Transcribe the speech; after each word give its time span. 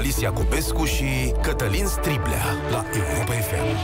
Alicia 0.00 0.32
Cupescu 0.32 0.84
și 0.84 1.04
Cătălin 1.42 1.86
Striblea 1.86 2.44
la 2.70 2.84
Europa 2.94 3.32
FM. 3.32 3.76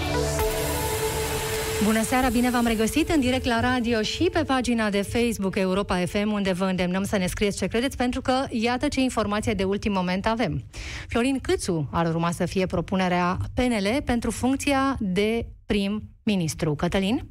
Bună 1.85 2.03
seara, 2.03 2.29
bine 2.29 2.51
v-am 2.51 2.67
regăsit 2.67 3.09
în 3.09 3.21
direct 3.21 3.45
la 3.45 3.61
radio 3.61 4.03
și 4.03 4.29
pe 4.33 4.43
pagina 4.47 4.91
de 4.91 5.03
Facebook 5.03 5.57
Europa 5.57 6.05
FM, 6.07 6.33
unde 6.33 6.53
vă 6.53 6.65
îndemnăm 6.65 7.05
să 7.05 7.17
ne 7.17 7.27
scrieți 7.27 7.57
ce 7.57 7.67
credeți, 7.67 7.97
pentru 7.97 8.21
că 8.21 8.45
iată 8.51 8.89
ce 8.89 9.01
informație 9.01 9.53
de 9.53 9.65
ultim 9.65 9.93
moment 9.93 10.27
avem. 10.27 10.65
Florin 11.09 11.39
Câțu 11.39 11.89
ar 11.93 12.07
urma 12.07 12.31
să 12.31 12.47
fie 12.47 12.67
propunerea 12.67 13.39
PNL 13.55 14.03
pentru 14.05 14.31
funcția 14.31 14.97
de 15.01 15.47
prim-ministru. 15.67 16.75
Cătălin? 16.75 17.27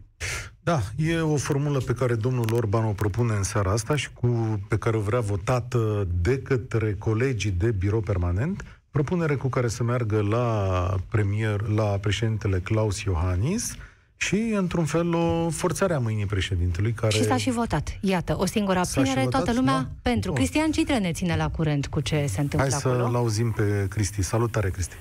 Da, 0.64 0.82
e 0.98 1.20
o 1.20 1.36
formulă 1.36 1.80
pe 1.80 1.94
care 1.94 2.16
domnul 2.16 2.54
Orban 2.54 2.86
o 2.86 2.92
propune 2.92 3.34
în 3.34 3.44
seara 3.44 3.72
asta 3.72 3.96
și 3.96 4.14
cu, 4.14 4.60
pe 4.68 4.78
care 4.78 4.98
o 4.98 5.00
vrea 5.00 5.20
votată 5.20 6.08
de 6.22 6.38
către 6.38 6.94
colegii 6.94 7.52
de 7.52 7.72
birou 7.72 8.02
permanent, 8.02 8.64
propunere 8.96 9.36
cu 9.36 9.48
care 9.48 9.68
să 9.68 9.84
meargă 9.84 10.22
la 10.30 10.48
premier, 11.12 11.62
la 11.76 11.84
președintele 11.84 12.58
Claus 12.60 13.02
Iohannis, 13.02 13.78
și, 14.18 14.36
într-un 14.36 14.86
fel, 14.86 15.14
o 15.14 15.50
forțare 15.50 15.94
a 15.94 16.00
mâinii 16.00 16.26
președintelui 16.26 16.92
care... 16.92 17.14
Și 17.14 17.24
s-a 17.24 17.38
și 17.38 17.50
votat. 17.50 17.98
Iată, 18.02 18.36
o 18.40 18.46
singură 18.46 18.80
abținere, 18.80 19.26
toată 19.30 19.54
lumea 19.54 19.78
da? 19.78 19.88
pentru. 20.02 20.32
Bun. 20.32 20.40
Cristian 20.40 20.72
Citre 20.72 20.98
ne 20.98 21.12
ține 21.12 21.36
la 21.36 21.50
curent 21.50 21.88
cu 21.88 22.02
ce 22.02 22.26
se 22.26 22.42
întâmplă 22.42 22.70
Hai 22.70 22.80
acolo. 22.84 23.04
să-l 23.04 23.16
auzim 23.16 23.52
pe 23.52 23.88
Cristi. 23.90 24.22
Salutare, 24.22 24.70
Cristi! 24.70 24.96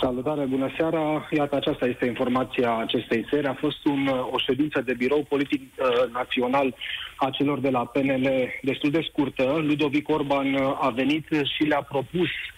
Salutare, 0.00 0.44
bună 0.44 0.68
seara! 0.76 1.28
Iată, 1.30 1.56
aceasta 1.56 1.86
este 1.86 2.06
informația 2.06 2.76
acestei 2.76 3.26
seri. 3.30 3.46
A 3.46 3.56
fost 3.60 3.84
un, 3.84 4.06
o 4.32 4.38
ședință 4.38 4.80
de 4.80 4.94
birou 4.94 5.22
politic 5.28 5.62
uh, 5.62 6.12
național 6.12 6.74
a 7.16 7.30
celor 7.30 7.58
de 7.60 7.70
la 7.70 7.84
PNL 7.84 8.28
destul 8.62 8.90
de 8.90 9.06
scurtă. 9.08 9.42
Ludovic 9.68 10.08
Orban 10.08 10.56
a 10.80 10.90
venit 10.94 11.26
și 11.56 11.62
le-a 11.62 11.82
propus 11.82 12.28
uh, 12.28 12.57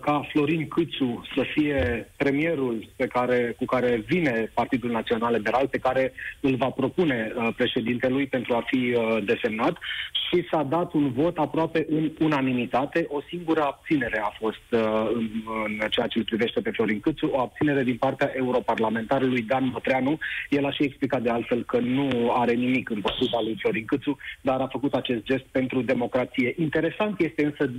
ca 0.00 0.26
Florin 0.28 0.68
Câțu 0.68 1.24
să 1.34 1.42
fie 1.52 2.10
premierul 2.16 2.88
pe 2.96 3.06
care, 3.06 3.54
cu 3.58 3.64
care 3.64 4.02
vine 4.06 4.50
Partidul 4.54 4.90
Național 4.90 5.34
Liberal, 5.34 5.68
pe 5.68 5.78
care 5.78 6.12
îl 6.40 6.54
va 6.56 6.68
propune 6.68 7.32
uh, 7.34 7.48
președintelui 7.56 8.26
pentru 8.26 8.54
a 8.54 8.64
fi 8.66 8.94
uh, 8.96 9.24
desemnat 9.24 9.78
și 10.30 10.46
s-a 10.50 10.62
dat 10.62 10.92
un 10.92 11.12
vot 11.12 11.38
aproape 11.38 11.86
în 11.88 12.10
unanimitate. 12.20 13.06
O 13.08 13.20
singură 13.28 13.62
abținere 13.62 14.20
a 14.24 14.32
fost 14.38 14.64
în, 15.14 15.28
în 15.64 15.88
ceea 15.90 16.06
ce 16.06 16.18
îl 16.18 16.24
privește 16.24 16.60
pe 16.60 16.70
Florin 16.70 17.00
Câțu, 17.00 17.26
o 17.26 17.40
abținere 17.40 17.82
din 17.82 17.96
partea 17.96 18.32
europarlamentarului 18.36 19.42
Dan 19.42 19.70
Mătreanu. 19.72 20.18
El 20.48 20.66
a 20.66 20.70
și 20.70 20.82
explicat 20.82 21.22
de 21.22 21.30
altfel 21.30 21.64
că 21.64 21.78
nu 21.78 22.32
are 22.32 22.52
nimic 22.52 22.90
împotriva 22.90 23.38
lui 23.42 23.56
Florin 23.58 23.84
Câțu, 23.84 24.18
dar 24.40 24.60
a 24.60 24.66
făcut 24.66 24.94
acest 24.94 25.22
gest 25.22 25.44
pentru 25.50 25.82
democrație. 25.82 26.54
Interesant 26.58 27.20
este 27.20 27.44
însă 27.44 27.70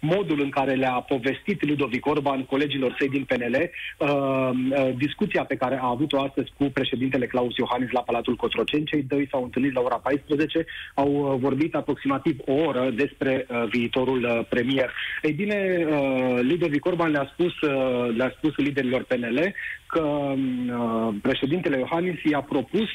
modul 0.00 0.40
în 0.40 0.50
care 0.50 0.72
le-a 0.72 0.94
povestit 1.12 1.58
Ludovic 1.68 2.06
Orban 2.06 2.44
colegilor 2.44 2.94
săi 2.98 3.08
din 3.08 3.24
PNL 3.24 3.56
uh, 3.56 4.08
uh, 4.08 4.90
discuția 4.96 5.44
pe 5.44 5.60
care 5.62 5.76
a 5.82 5.92
avut-o 5.94 6.20
astăzi 6.20 6.50
cu 6.58 6.64
președintele 6.64 7.26
Claus 7.26 7.56
Iohannis 7.56 7.90
la 7.90 8.00
Palatul 8.00 8.36
Cotroceni. 8.36 8.84
Cei 8.84 9.02
doi 9.02 9.28
s-au 9.30 9.42
întâlnit 9.42 9.72
la 9.72 9.80
ora 9.80 9.96
14, 9.96 10.66
au 10.94 11.10
uh, 11.12 11.38
vorbit 11.40 11.74
aproximativ 11.74 12.36
o 12.46 12.52
oră 12.52 12.90
despre 12.90 13.46
uh, 13.48 13.64
viitorul 13.70 14.22
uh, 14.24 14.46
premier. 14.48 14.90
Ei 15.22 15.32
bine, 15.32 15.86
uh, 15.88 16.40
Ludovic 16.48 16.84
Orban 16.84 17.10
le-a 17.10 17.30
spus, 17.32 17.60
uh, 17.60 18.14
le-a 18.16 18.32
spus 18.36 18.54
liderilor 18.56 19.02
PNL 19.02 19.54
că 19.94 20.04
uh, 20.04 21.14
președintele 21.22 21.78
Iohannis 21.78 22.18
i-a 22.22 22.40
propus 22.40 22.88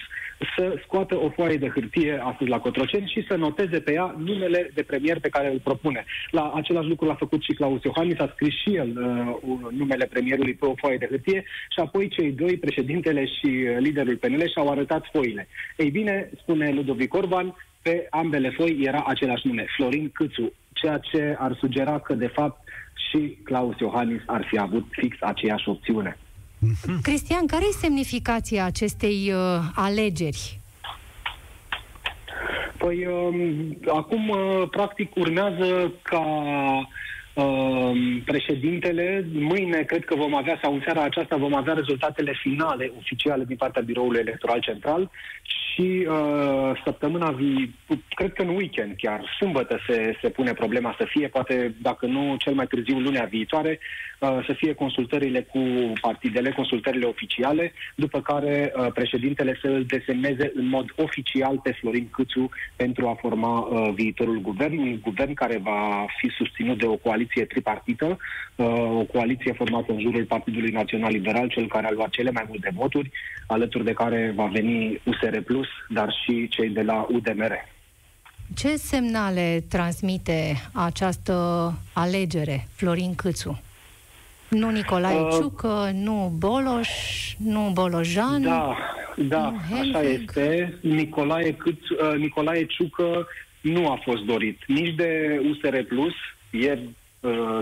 să 0.55 0.79
scoată 0.83 1.15
o 1.15 1.29
foaie 1.29 1.57
de 1.57 1.69
hârtie 1.75 2.19
astăzi 2.23 2.49
la 2.49 2.59
Cotroceni 2.59 3.11
și 3.13 3.25
să 3.27 3.35
noteze 3.35 3.79
pe 3.79 3.93
ea 3.93 4.15
numele 4.17 4.71
de 4.73 4.83
premier 4.83 5.19
pe 5.19 5.29
care 5.29 5.51
îl 5.51 5.59
propune. 5.63 6.05
La 6.31 6.51
același 6.55 6.87
lucru 6.87 7.05
l-a 7.05 7.21
făcut 7.23 7.41
și 7.43 7.53
Claus 7.53 7.83
Iohannis, 7.83 8.19
a 8.19 8.31
scris 8.33 8.53
și 8.61 8.75
el 8.75 8.89
uh, 8.89 9.57
numele 9.71 10.05
premierului 10.05 10.53
pe 10.53 10.65
o 10.65 10.73
foaie 10.75 10.97
de 10.97 11.07
hârtie 11.09 11.43
și 11.73 11.79
apoi 11.79 12.07
cei 12.07 12.31
doi, 12.31 12.57
președintele 12.57 13.25
și 13.25 13.49
liderul 13.79 14.17
PNL, 14.17 14.49
și-au 14.49 14.69
arătat 14.69 15.03
foile. 15.11 15.47
Ei 15.77 15.89
bine, 15.89 16.29
spune 16.41 16.71
Ludovic 16.71 17.13
Orban, 17.13 17.55
pe 17.81 18.07
ambele 18.09 18.49
foi 18.49 18.79
era 18.81 19.03
același 19.07 19.47
nume, 19.47 19.65
Florin 19.75 20.09
Câțu, 20.13 20.53
ceea 20.73 20.97
ce 20.97 21.35
ar 21.39 21.55
sugera 21.59 21.99
că, 21.99 22.13
de 22.13 22.27
fapt, 22.27 22.59
și 23.09 23.37
Claus 23.43 23.79
Iohannis 23.79 24.21
ar 24.25 24.45
fi 24.49 24.57
avut 24.59 24.85
fix 24.89 25.17
aceeași 25.21 25.69
opțiune. 25.69 26.17
Mhm. 26.59 27.01
Cristian, 27.01 27.45
care 27.45 27.63
e 27.69 27.71
semnificația 27.71 28.65
acestei 28.65 29.31
uh, 29.31 29.59
alegeri? 29.75 30.59
Păi, 32.77 33.05
uh, 33.05 33.69
acum, 33.87 34.29
uh, 34.29 34.69
practic, 34.71 35.15
urmează 35.15 35.93
ca 36.01 36.25
uh, 37.33 37.91
președintele, 38.25 39.27
mâine 39.33 39.81
cred 39.83 40.05
că 40.05 40.15
vom 40.15 40.35
avea, 40.35 40.59
sau 40.61 40.73
în 40.73 40.81
seara 40.83 41.03
aceasta 41.03 41.35
vom 41.35 41.55
avea 41.55 41.73
rezultatele 41.73 42.33
finale 42.41 42.91
oficiale 42.97 43.43
din 43.43 43.55
partea 43.55 43.81
Biroului 43.81 44.19
Electoral 44.19 44.59
Central 44.59 45.11
și 45.77 46.07
uh, 46.09 46.81
săptămâna 46.83 47.29
vi, 47.31 47.71
cred 48.09 48.33
că 48.33 48.41
în 48.41 48.49
weekend 48.49 48.93
chiar, 48.97 49.35
sâmbătă 49.39 49.79
se, 49.87 50.17
se 50.21 50.29
pune 50.29 50.53
problema 50.53 50.95
să 50.97 51.05
fie, 51.09 51.27
poate 51.27 51.75
dacă 51.81 52.05
nu 52.05 52.35
cel 52.37 52.53
mai 52.53 52.67
târziu 52.67 52.99
lunea 52.99 53.27
viitoare, 53.29 53.79
uh, 54.19 54.45
să 54.45 54.53
fie 54.53 54.73
consultările 54.73 55.41
cu 55.41 55.59
partidele, 56.01 56.51
consultările 56.51 57.05
oficiale, 57.05 57.73
după 57.95 58.21
care 58.21 58.73
uh, 58.75 58.87
președintele 58.93 59.57
să 59.61 59.67
îl 59.67 59.83
desemneze 59.83 60.51
în 60.55 60.67
mod 60.67 60.85
oficial 60.95 61.59
pe 61.63 61.71
Florin 61.71 62.09
Câțu 62.09 62.49
pentru 62.75 63.07
a 63.07 63.17
forma 63.19 63.59
uh, 63.59 63.93
viitorul 63.93 64.39
guvern, 64.41 64.77
un 64.77 64.99
guvern 65.01 65.33
care 65.33 65.57
va 65.63 66.05
fi 66.19 66.29
susținut 66.29 66.77
de 66.77 66.85
o 66.85 66.95
coaliție 66.95 67.45
tripartită, 67.45 68.17
uh, 68.55 68.65
o 69.01 69.03
coaliție 69.03 69.53
formată 69.53 69.91
în 69.91 69.99
jurul 69.99 70.25
Partidului 70.25 70.71
Național 70.71 71.11
Liberal, 71.11 71.47
cel 71.47 71.67
care 71.67 71.87
a 71.87 71.91
luat 71.91 72.09
cele 72.09 72.31
mai 72.31 72.45
multe 72.47 72.71
voturi, 72.73 73.11
alături 73.47 73.83
de 73.83 73.93
care 73.93 74.33
va 74.35 74.45
veni 74.45 75.01
USR 75.03 75.37
Plus, 75.39 75.66
dar 75.89 76.13
și 76.23 76.47
cei 76.47 76.69
de 76.69 76.81
la 76.81 77.07
UDMR. 77.11 77.51
Ce 78.55 78.75
semnale 78.75 79.63
transmite 79.69 80.69
această 80.73 81.73
alegere, 81.93 82.67
Florin 82.75 83.15
Câțu? 83.15 83.61
Nu 84.49 84.69
Nicolae 84.69 85.19
uh, 85.19 85.29
Ciucă, 85.31 85.91
nu 85.93 86.33
Boloș, 86.37 86.89
nu 87.37 87.71
Bolojan? 87.73 88.41
Da, 88.41 88.77
da, 89.15 89.53
așa 89.71 90.01
este. 90.01 90.77
Nicolae, 90.81 91.53
Câțu, 91.53 91.93
uh, 91.93 92.17
Nicolae 92.17 92.65
Ciucă 92.65 93.27
nu 93.61 93.91
a 93.91 93.99
fost 94.03 94.23
dorit 94.23 94.61
nici 94.67 94.95
de 94.95 95.41
USR 95.49 95.77
Plus. 95.87 96.13
Ieri 96.51 96.81
Uh, 96.81 96.93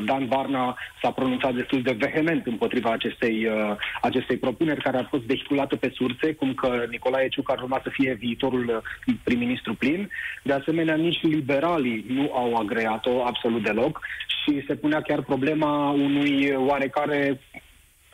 Dan 0.06 0.28
Barna 0.28 0.78
s-a 1.02 1.12
pronunțat 1.12 1.54
destul 1.54 1.82
de 1.82 1.98
vehement 2.00 2.46
împotriva 2.46 2.92
acestei, 2.92 3.46
uh, 3.46 3.76
acestei 4.02 4.38
propuneri, 4.38 4.82
care 4.82 4.98
a 4.98 5.04
fost 5.04 5.24
vehiculată 5.24 5.76
pe 5.76 5.92
surse, 5.96 6.34
cum 6.34 6.54
că 6.54 6.86
Nicolae 6.90 7.28
Ciuc 7.28 7.52
ar 7.52 7.62
urma 7.62 7.80
să 7.84 7.90
fie 7.90 8.14
viitorul 8.14 8.82
uh, 9.08 9.16
prim-ministru 9.24 9.74
plin. 9.74 10.10
De 10.44 10.54
asemenea, 10.54 10.96
nici 10.96 11.22
liberalii 11.22 12.06
nu 12.08 12.32
au 12.34 12.56
agreat-o 12.56 13.26
absolut 13.26 13.64
deloc 13.64 14.00
și 14.44 14.64
se 14.68 14.76
punea 14.76 15.02
chiar 15.02 15.22
problema 15.22 15.90
unui 15.90 16.52
oarecare 16.56 17.40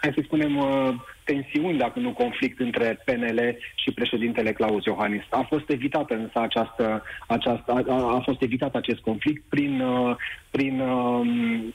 hai 0.01 0.11
să 0.15 0.21
spunem, 0.23 0.57
uh, 0.57 0.93
tensiuni, 1.23 1.77
dacă 1.77 1.99
nu 1.99 2.11
conflict, 2.11 2.59
între 2.59 2.99
PNL 3.05 3.39
și 3.75 3.91
președintele 3.91 4.51
Claus 4.51 4.85
Iohannis. 4.85 5.23
A 5.29 5.45
fost 5.49 5.69
evitată 5.69 6.13
însă 6.13 6.39
această, 6.39 7.03
această 7.27 7.83
a, 7.87 8.15
a 8.15 8.21
fost 8.23 8.41
evitat 8.41 8.75
acest 8.75 8.99
conflict 8.99 9.43
prin, 9.49 9.81
uh, 9.81 10.15
prin 10.49 10.79
um, 10.79 11.73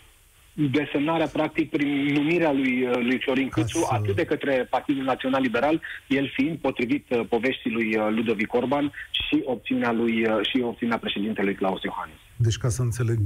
desemnarea, 0.53 1.27
practic, 1.27 1.71
prin 1.71 1.89
numirea 2.05 2.53
lui, 2.53 2.87
uh, 2.87 2.97
lui 2.97 3.19
Florin 3.19 3.49
Câțu, 3.49 3.79
Asta... 3.79 3.95
atât 3.95 4.17
de 4.17 4.25
către 4.25 4.67
Partidul 4.71 5.05
Național 5.05 5.43
Liberal, 5.43 5.81
el 6.07 6.31
fiind 6.35 6.59
potrivit 6.59 7.07
poveștii 7.29 7.71
lui 7.71 7.99
Ludovic 8.11 8.55
Orban 8.55 8.93
și 9.11 9.43
opțiunea, 9.45 9.93
lui, 9.93 10.27
și 10.51 10.61
opțiunea 10.63 10.99
președintelui 10.99 11.55
Claus 11.55 11.83
Iohannis. 11.83 12.17
Deci, 12.37 12.57
ca 12.57 12.69
să 12.69 12.83
înțeleg, 12.83 13.19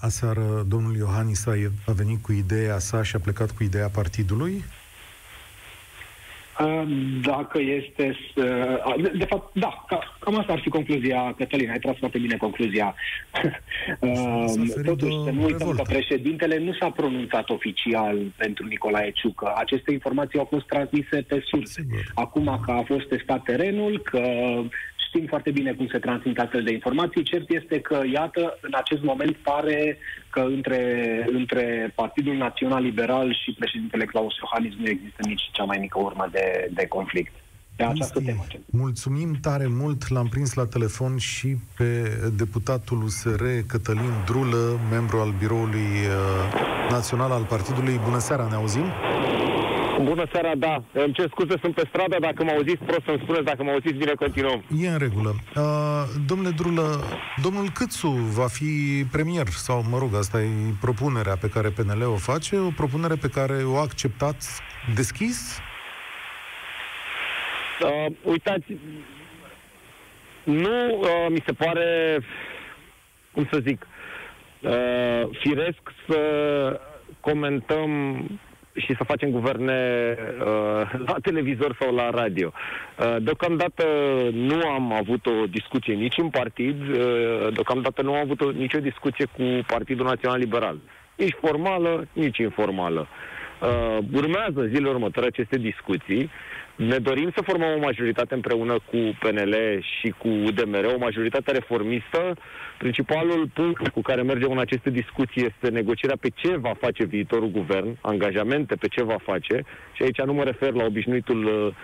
aseară 0.00 0.64
domnul 0.68 0.96
Iohannis 0.96 1.46
a, 1.46 1.52
a 1.86 1.92
venit 1.92 2.22
cu 2.22 2.32
ideea 2.32 2.78
sa 2.78 3.02
și 3.02 3.16
a 3.16 3.18
plecat 3.18 3.50
cu 3.50 3.62
ideea 3.62 3.88
partidului? 3.88 4.64
Dacă 7.22 7.60
este 7.60 8.16
să... 8.34 8.78
De 9.18 9.24
fapt, 9.24 9.54
da, 9.54 9.84
cam 10.18 10.38
asta 10.38 10.52
ar 10.52 10.60
fi 10.60 10.68
concluzia, 10.68 11.34
Cătălin, 11.36 11.70
ai 11.70 11.78
tras 11.78 11.96
foarte 11.96 12.18
bine 12.18 12.36
concluzia. 12.36 12.94
Totuși, 14.84 15.16
să 15.24 15.30
nu 15.30 15.44
uităm 15.44 15.70
că 15.70 15.82
președintele 15.82 16.58
nu 16.58 16.72
s-a 16.72 16.90
pronunțat 16.90 17.50
oficial 17.50 18.18
pentru 18.36 18.66
Nicolae 18.66 19.10
Ciucă. 19.10 19.52
Aceste 19.56 19.92
informații 19.92 20.38
au 20.38 20.46
fost 20.50 20.66
transmise 20.66 21.22
pe 21.28 21.42
surse. 21.44 21.86
Acum 22.14 22.60
că 22.64 22.70
a 22.70 22.82
fost 22.86 23.08
testat 23.08 23.42
terenul, 23.42 24.00
că 24.00 24.20
știm 25.14 25.26
foarte 25.26 25.50
bine 25.50 25.72
cum 25.72 25.86
se 25.86 25.98
transmit 25.98 26.38
astfel 26.38 26.62
de 26.62 26.72
informații. 26.72 27.22
Cert 27.22 27.50
este 27.50 27.80
că, 27.80 28.00
iată, 28.12 28.58
în 28.60 28.72
acest 28.74 29.02
moment 29.02 29.36
pare 29.36 29.98
că 30.30 30.40
între, 30.40 30.82
între 31.32 31.92
Partidul 31.94 32.36
Național 32.36 32.82
Liberal 32.82 33.38
și 33.42 33.56
președintele 33.58 34.04
Claus 34.04 34.34
Iohannis 34.36 34.74
nu 34.78 34.88
există 34.88 35.20
nici 35.26 35.42
cea 35.52 35.64
mai 35.64 35.78
mică 35.80 35.98
urmă 35.98 36.28
de, 36.30 36.70
de 36.74 36.86
conflict. 36.86 37.32
Pe 37.76 37.84
această 37.84 38.20
temă. 38.24 38.44
Mulțumim 38.70 39.38
tare 39.40 39.66
mult, 39.66 40.08
l-am 40.08 40.28
prins 40.28 40.54
la 40.54 40.66
telefon 40.66 41.16
și 41.16 41.56
pe 41.76 41.88
deputatul 42.36 43.02
USR 43.02 43.44
Cătălin 43.66 44.14
Drulă, 44.26 44.78
membru 44.90 45.16
al 45.18 45.34
biroului 45.38 45.90
uh, 46.06 46.90
național 46.90 47.30
al 47.30 47.42
partidului. 47.42 48.00
Bună 48.04 48.18
seara, 48.18 48.46
ne 48.50 48.54
auzim? 48.54 48.84
Bună 50.02 50.24
seara, 50.32 50.54
da. 50.54 50.82
Îmi 50.92 51.12
cer 51.12 51.28
scuze, 51.28 51.54
sunt 51.60 51.74
pe 51.74 51.84
stradă. 51.88 52.16
Dacă 52.20 52.44
mă 52.44 52.50
auziți 52.50 52.84
prost, 52.84 53.04
să-mi 53.04 53.20
spuneți. 53.22 53.44
Dacă 53.44 53.62
mă 53.62 53.70
auziți 53.70 53.94
bine, 53.94 54.12
continuăm. 54.12 54.64
E 54.80 54.88
în 54.88 54.98
regulă. 54.98 55.34
Uh, 55.56 55.62
domnule 56.26 56.50
Drulă, 56.50 57.04
domnul 57.42 57.70
Câțu 57.70 58.08
va 58.08 58.46
fi 58.46 59.04
premier, 59.12 59.46
sau, 59.46 59.84
mă 59.90 59.98
rog, 59.98 60.14
asta 60.14 60.40
e 60.40 60.48
propunerea 60.80 61.36
pe 61.40 61.48
care 61.48 61.68
PNL 61.68 62.02
o 62.02 62.16
face, 62.16 62.58
o 62.58 62.70
propunere 62.76 63.14
pe 63.14 63.28
care 63.28 63.62
o 63.64 63.76
acceptați 63.76 64.60
deschis? 64.94 65.58
Uh, 67.80 68.12
uitați, 68.22 68.76
nu 70.44 70.98
uh, 71.00 71.26
mi 71.28 71.42
se 71.46 71.52
pare, 71.52 72.20
cum 73.32 73.48
să 73.52 73.58
zic, 73.66 73.86
uh, 74.60 75.22
firesc 75.40 75.80
să 76.08 76.20
comentăm 77.20 77.90
și 78.74 78.94
să 78.96 79.04
facem 79.04 79.30
guverne 79.30 79.78
uh, 80.38 80.46
la 81.06 81.14
televizor 81.22 81.76
sau 81.80 81.94
la 81.94 82.10
radio. 82.10 82.52
Uh, 82.98 83.16
deocamdată 83.22 83.84
nu 84.32 84.68
am 84.68 84.92
avut 84.92 85.26
o 85.26 85.46
discuție 85.50 85.94
nici 85.94 86.18
în 86.18 86.28
partid, 86.28 86.80
uh, 86.80 87.52
deocamdată 87.52 88.02
nu 88.02 88.14
am 88.14 88.20
avut 88.20 88.40
o, 88.40 88.50
nicio 88.50 88.78
discuție 88.78 89.24
cu 89.24 89.42
Partidul 89.66 90.06
Național 90.06 90.38
Liberal. 90.38 90.78
Nici 91.16 91.36
formală, 91.40 92.06
nici 92.12 92.38
informală. 92.38 93.08
Uh, 93.60 93.98
urmează 94.12 94.66
zilele 94.66 94.88
următoare 94.88 95.28
aceste 95.28 95.58
discuții. 95.58 96.30
Ne 96.76 96.98
dorim 96.98 97.30
să 97.34 97.42
formăm 97.42 97.68
o 97.76 97.84
majoritate 97.84 98.34
împreună 98.34 98.72
cu 98.72 98.96
PNL 99.18 99.54
și 99.98 100.14
cu 100.18 100.28
UDMR, 100.28 100.84
o 100.84 100.98
majoritate 100.98 101.52
reformistă. 101.52 102.36
Principalul 102.78 103.50
punct 103.54 103.88
cu 103.88 104.00
care 104.00 104.22
mergem 104.22 104.50
în 104.50 104.58
aceste 104.58 104.90
discuții 104.90 105.44
este 105.44 105.68
negocierea 105.68 106.16
pe 106.20 106.28
ce 106.34 106.56
va 106.56 106.74
face 106.80 107.04
viitorul 107.04 107.48
guvern, 107.48 107.96
angajamente 108.00 108.74
pe 108.74 108.88
ce 108.88 109.02
va 109.02 109.16
face. 109.22 109.62
Și 109.92 110.02
aici 110.02 110.20
nu 110.20 110.32
mă 110.32 110.42
refer 110.42 110.72
la 110.72 110.84
obișnuitul 110.84 111.44
uh, 111.44 111.74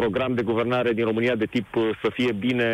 program 0.00 0.34
de 0.34 0.42
guvernare 0.42 0.92
din 0.92 1.04
România 1.04 1.34
de 1.34 1.44
tip 1.54 1.68
uh, 1.74 1.90
să 2.02 2.08
fie 2.12 2.32
bine, 2.32 2.70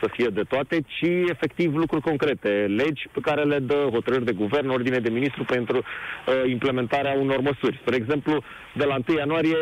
să 0.00 0.06
fie 0.16 0.28
de 0.38 0.44
toate, 0.52 0.76
ci 0.94 1.10
efectiv 1.34 1.76
lucruri 1.76 2.08
concrete, 2.10 2.52
legi 2.80 3.02
pe 3.12 3.20
care 3.20 3.42
le 3.42 3.58
dă 3.58 3.78
hotărâri 3.92 4.24
de 4.24 4.32
guvern, 4.42 4.68
ordine 4.68 4.98
de 4.98 5.16
ministru 5.18 5.44
pentru 5.44 5.78
uh, 5.78 6.50
implementarea 6.56 7.14
unor 7.24 7.40
măsuri. 7.40 7.78
Spre 7.82 7.96
exemplu, 7.96 8.42
de 8.80 8.84
la 8.84 8.96
1 9.08 9.18
ianuarie 9.18 9.60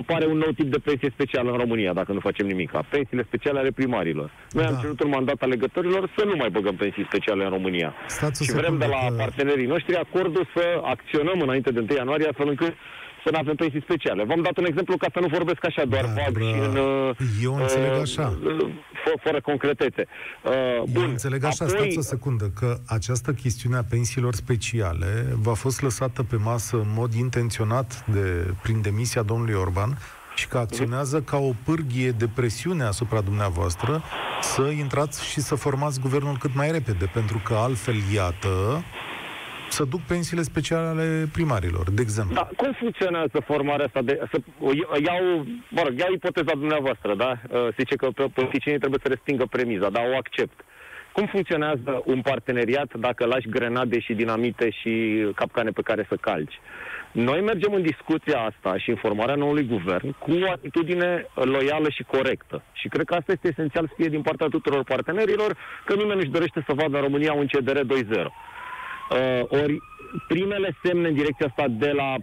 apare 0.00 0.26
un 0.26 0.38
nou 0.44 0.50
tip 0.50 0.68
de 0.70 0.78
pensie 0.78 1.10
specială 1.16 1.50
în 1.50 1.56
România, 1.56 1.92
dacă 1.92 2.12
nu 2.12 2.20
facem 2.20 2.46
nimic. 2.46 2.70
Pensiile 2.96 3.24
speciale 3.30 3.58
ale 3.58 3.70
primarilor. 3.70 4.30
Noi 4.50 4.64
da. 4.64 4.70
am 4.70 4.78
cerut 4.80 5.00
un 5.02 5.10
mandat 5.10 5.40
alegătorilor 5.42 6.10
să 6.16 6.24
nu 6.24 6.34
mai 6.36 6.50
băgăm 6.50 6.74
pensii 6.74 7.04
speciale 7.10 7.44
în 7.44 7.50
România. 7.50 7.94
Stați 8.06 8.44
și 8.44 8.52
vrem 8.52 8.78
de 8.78 8.86
la 8.86 9.02
că... 9.08 9.14
partenerii 9.16 9.66
noștri 9.66 9.96
acordul 9.96 10.46
să 10.54 10.64
acționăm 10.94 11.40
înainte 11.40 11.70
de 11.70 11.80
1 11.80 11.88
ianuarie, 11.96 12.28
astfel 12.28 12.48
încât 12.48 12.74
să 13.24 13.28
nu 13.32 13.38
avem 13.38 13.54
pensii 13.54 13.82
speciale. 13.82 14.24
V-am 14.24 14.42
dat 14.42 14.56
un 14.58 14.64
exemplu 14.64 14.96
ca 14.96 15.06
să 15.12 15.20
nu 15.20 15.26
vorbesc 15.26 15.64
așa 15.64 15.84
doar 15.84 16.04
da, 16.04 16.10
vag 16.10 16.42
și 16.42 16.54
în... 16.66 16.76
Eu 17.42 17.54
înțeleg 17.54 17.90
uh, 17.90 18.00
așa. 18.00 18.38
Uh, 18.44 18.68
fără 19.22 19.40
concretețe. 19.40 20.06
Uh, 20.42 20.82
bun, 20.90 21.02
Eu 21.02 21.08
înțeleg 21.08 21.44
așa, 21.44 21.64
apoi... 21.64 21.78
stați 21.78 21.98
o 21.98 22.00
secundă, 22.00 22.50
că 22.60 22.76
această 22.86 23.32
chestiune 23.32 23.76
a 23.76 23.82
pensiilor 23.82 24.34
speciale 24.34 25.26
va 25.32 25.54
fost 25.54 25.82
lăsată 25.82 26.22
pe 26.22 26.36
masă 26.36 26.76
în 26.76 26.88
mod 26.94 27.12
intenționat 27.12 28.04
de, 28.06 28.54
prin 28.62 28.80
demisia 28.80 29.22
domnului 29.22 29.54
Orban 29.54 29.98
și 30.34 30.48
că 30.48 30.58
acționează 30.58 31.20
ca 31.20 31.36
o 31.36 31.50
pârghie 31.64 32.10
de 32.10 32.28
presiune 32.34 32.84
asupra 32.84 33.20
dumneavoastră 33.20 34.02
să 34.40 34.62
intrați 34.62 35.24
și 35.24 35.40
să 35.40 35.54
formați 35.54 36.00
guvernul 36.00 36.36
cât 36.36 36.54
mai 36.54 36.70
repede, 36.70 37.10
pentru 37.12 37.40
că 37.44 37.54
altfel, 37.54 37.94
iată, 38.14 38.84
să 39.68 39.84
duc 39.84 40.00
pensiile 40.00 40.42
speciale 40.42 40.86
ale 40.86 41.28
primarilor, 41.32 41.90
de 41.90 42.02
exemplu. 42.02 42.34
Da, 42.34 42.48
cum 42.56 42.72
funcționează 42.72 43.42
formarea 43.44 43.84
asta? 43.84 44.02
De, 44.02 44.20
să, 44.30 44.38
iau, 45.04 45.46
mă 45.68 45.82
rog, 45.84 45.98
iau 45.98 46.12
ipoteza 46.12 46.52
dumneavoastră, 46.52 47.14
da? 47.14 47.30
Uh, 47.30 47.60
se 47.64 47.74
zice 47.76 47.96
că 47.96 48.08
politicienii 48.34 48.78
trebuie 48.78 49.00
să 49.02 49.08
respingă 49.08 49.46
premiza, 49.50 49.88
dar 49.90 50.04
o 50.12 50.16
accept. 50.16 50.64
Cum 51.12 51.26
funcționează 51.26 52.02
un 52.04 52.20
parteneriat 52.20 52.94
dacă 52.94 53.24
lași 53.24 53.48
grenade 53.48 54.00
și 54.00 54.12
dinamite 54.14 54.70
și 54.70 54.92
capcane 55.34 55.70
pe 55.70 55.82
care 55.82 56.06
să 56.08 56.16
calci? 56.20 56.60
Noi 57.12 57.40
mergem 57.40 57.72
în 57.72 57.82
discuția 57.82 58.38
asta 58.40 58.78
și 58.78 58.90
în 58.90 58.96
formarea 58.96 59.34
noului 59.34 59.66
guvern 59.66 60.14
cu 60.18 60.30
o 60.30 60.50
atitudine 60.50 61.26
loială 61.34 61.88
și 61.90 62.02
corectă. 62.02 62.62
Și 62.72 62.88
cred 62.88 63.06
că 63.06 63.14
asta 63.14 63.32
este 63.32 63.48
esențial 63.48 63.86
să 63.86 63.92
fie 63.96 64.08
din 64.08 64.22
partea 64.22 64.46
tuturor 64.46 64.84
partenerilor, 64.84 65.56
că 65.84 65.94
nimeni 65.94 66.14
nu-și 66.14 66.36
dorește 66.36 66.64
să 66.66 66.72
vadă 66.72 66.96
în 66.96 67.02
România 67.02 67.32
un 67.32 67.46
CDR 67.46 67.78
2.0. 67.78 68.26
Uh, 69.10 69.42
ori 69.48 69.82
primele 70.28 70.76
semne 70.84 71.08
în 71.08 71.14
direcția 71.14 71.46
asta 71.46 71.68
de 71.68 71.90
la 71.90 72.16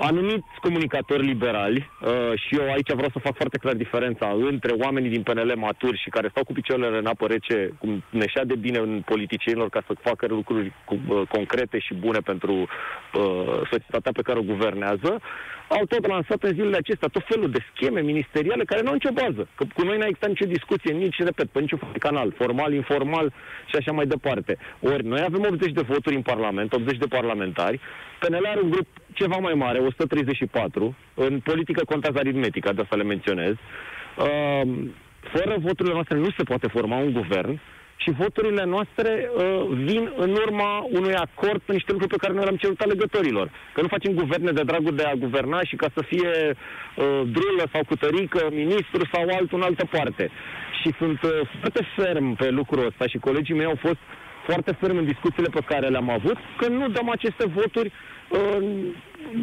anumiți 0.00 0.46
comunicatori 0.60 1.26
liberali, 1.26 1.90
uh, 2.00 2.32
și 2.34 2.54
eu 2.54 2.72
aici 2.72 2.92
vreau 2.92 3.10
să 3.12 3.18
fac 3.18 3.34
foarte 3.34 3.58
clar 3.58 3.74
diferența 3.74 4.36
între 4.50 4.72
oamenii 4.72 5.10
din 5.10 5.22
PNL 5.22 5.52
maturi 5.56 6.00
și 6.02 6.08
care 6.08 6.28
stau 6.28 6.44
cu 6.44 6.52
picioarele 6.52 6.98
în 6.98 7.06
apă 7.06 7.26
rece, 7.26 7.70
cum 7.78 8.02
neșea 8.10 8.44
de 8.44 8.54
bine 8.54 8.78
în 8.78 9.02
politicienilor 9.04 9.68
ca 9.68 9.82
să 9.86 9.92
facă 10.00 10.26
lucruri 10.26 10.72
cu, 10.84 10.98
uh, 11.08 11.22
concrete 11.28 11.78
și 11.78 11.94
bune 11.94 12.18
pentru 12.18 12.52
uh, 12.52 13.60
societatea 13.70 14.12
pe 14.12 14.22
care 14.22 14.38
o 14.38 14.48
guvernează, 14.52 15.20
au 15.68 15.84
tot 15.84 16.06
lansat 16.06 16.42
în 16.42 16.52
zilele 16.52 16.76
acestea 16.76 17.08
tot 17.08 17.24
felul 17.28 17.50
de 17.50 17.64
scheme 17.74 18.00
ministeriale 18.00 18.64
care 18.64 18.82
nu 18.82 18.88
au 18.88 18.94
nicio 18.94 19.18
bază. 19.22 19.48
Că 19.54 19.64
cu 19.74 19.82
noi 19.82 19.98
n-a 19.98 20.06
existat 20.06 20.28
nicio 20.28 20.54
discuție, 20.56 20.92
nici, 20.92 21.18
repet, 21.18 21.48
pe 21.48 21.60
niciun 21.60 21.80
canal, 21.98 22.32
formal, 22.36 22.72
informal 22.72 23.32
și 23.66 23.76
așa 23.76 23.92
mai 23.92 24.06
departe. 24.06 24.58
Ori 24.80 25.04
noi 25.06 25.22
avem 25.26 25.46
80 25.50 25.72
de 25.72 25.80
voturi 25.80 26.14
în 26.14 26.22
Parlament, 26.22 26.72
80 26.72 26.98
de 26.98 27.06
parlamentari, 27.06 27.80
PNL 28.20 28.46
are 28.46 28.60
un 28.60 28.70
grup 28.70 28.86
ceva 29.12 29.36
mai 29.36 29.54
mare, 29.54 29.78
134, 29.78 30.96
în 31.14 31.40
politică 31.40 31.84
contează 31.84 32.18
aritmetica, 32.18 32.72
de 32.72 32.80
asta 32.82 32.96
le 32.96 33.02
menționez. 33.02 33.54
Uh, 33.54 34.62
fără 35.20 35.56
voturile 35.58 35.94
noastre 35.94 36.16
nu 36.16 36.30
se 36.36 36.42
poate 36.42 36.66
forma 36.66 36.96
un 36.96 37.12
guvern, 37.12 37.60
și 38.02 38.10
voturile 38.10 38.64
noastre 38.64 39.30
uh, 39.34 39.66
vin 39.88 40.12
în 40.16 40.30
urma 40.30 40.86
unui 40.90 41.14
acord 41.14 41.60
pe 41.62 41.72
niște 41.72 41.92
lucruri 41.92 42.12
pe 42.14 42.22
care 42.22 42.32
noi 42.32 42.42
le-am 42.42 42.56
cerut 42.56 42.80
alegătorilor. 42.80 43.50
Că 43.74 43.80
nu 43.80 43.88
facem 43.88 44.12
guverne 44.12 44.50
de 44.50 44.62
dragul 44.62 44.94
de 44.94 45.02
a 45.02 45.14
guverna 45.14 45.60
și 45.62 45.76
ca 45.76 45.88
să 45.94 46.02
fie 46.02 46.32
uh, 46.50 47.20
drulă 47.36 47.64
sau 47.72 47.82
cutărică, 47.84 48.48
ministru 48.50 49.02
sau 49.12 49.22
altul 49.22 49.58
în 49.58 49.68
altă 49.68 49.84
parte. 49.90 50.30
Și 50.80 50.94
sunt 50.98 51.22
uh, 51.22 51.30
foarte 51.58 51.82
ferm 51.96 52.34
pe 52.34 52.48
lucrul 52.50 52.86
ăsta 52.86 53.06
și 53.06 53.18
colegii 53.18 53.54
mei 53.54 53.66
au 53.72 53.78
fost 53.86 54.02
foarte 54.46 54.72
ferm 54.80 54.96
în 54.96 55.04
discuțiile 55.04 55.48
pe 55.48 55.66
care 55.66 55.86
le-am 55.88 56.10
avut, 56.10 56.36
că 56.56 56.68
nu 56.68 56.88
dăm 56.88 57.10
aceste 57.10 57.44
voturi 57.46 57.86
uh, 57.86 58.19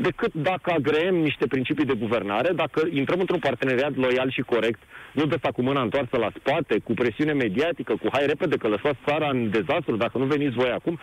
decât 0.01 0.33
dacă 0.33 0.71
agreem 0.71 1.15
niște 1.15 1.47
principii 1.47 1.85
de 1.85 1.93
guvernare, 1.93 2.53
dacă 2.53 2.87
intrăm 2.91 3.19
într-un 3.19 3.39
parteneriat 3.39 3.95
loial 3.95 4.31
și 4.31 4.41
corect, 4.41 4.79
nu 5.11 5.25
de 5.25 5.51
cu 5.51 5.61
mâna 5.61 5.81
întoarsă 5.81 6.17
la 6.17 6.31
spate, 6.39 6.79
cu 6.83 6.93
presiune 6.93 7.33
mediatică, 7.33 7.95
cu 8.01 8.07
hai 8.11 8.25
repede 8.25 8.55
că 8.55 8.67
lăsați 8.67 8.97
țara 9.05 9.29
în 9.29 9.49
dezastru, 9.49 9.95
dacă 9.95 10.17
nu 10.17 10.25
veniți 10.25 10.55
voi 10.55 10.69
acum, 10.69 10.99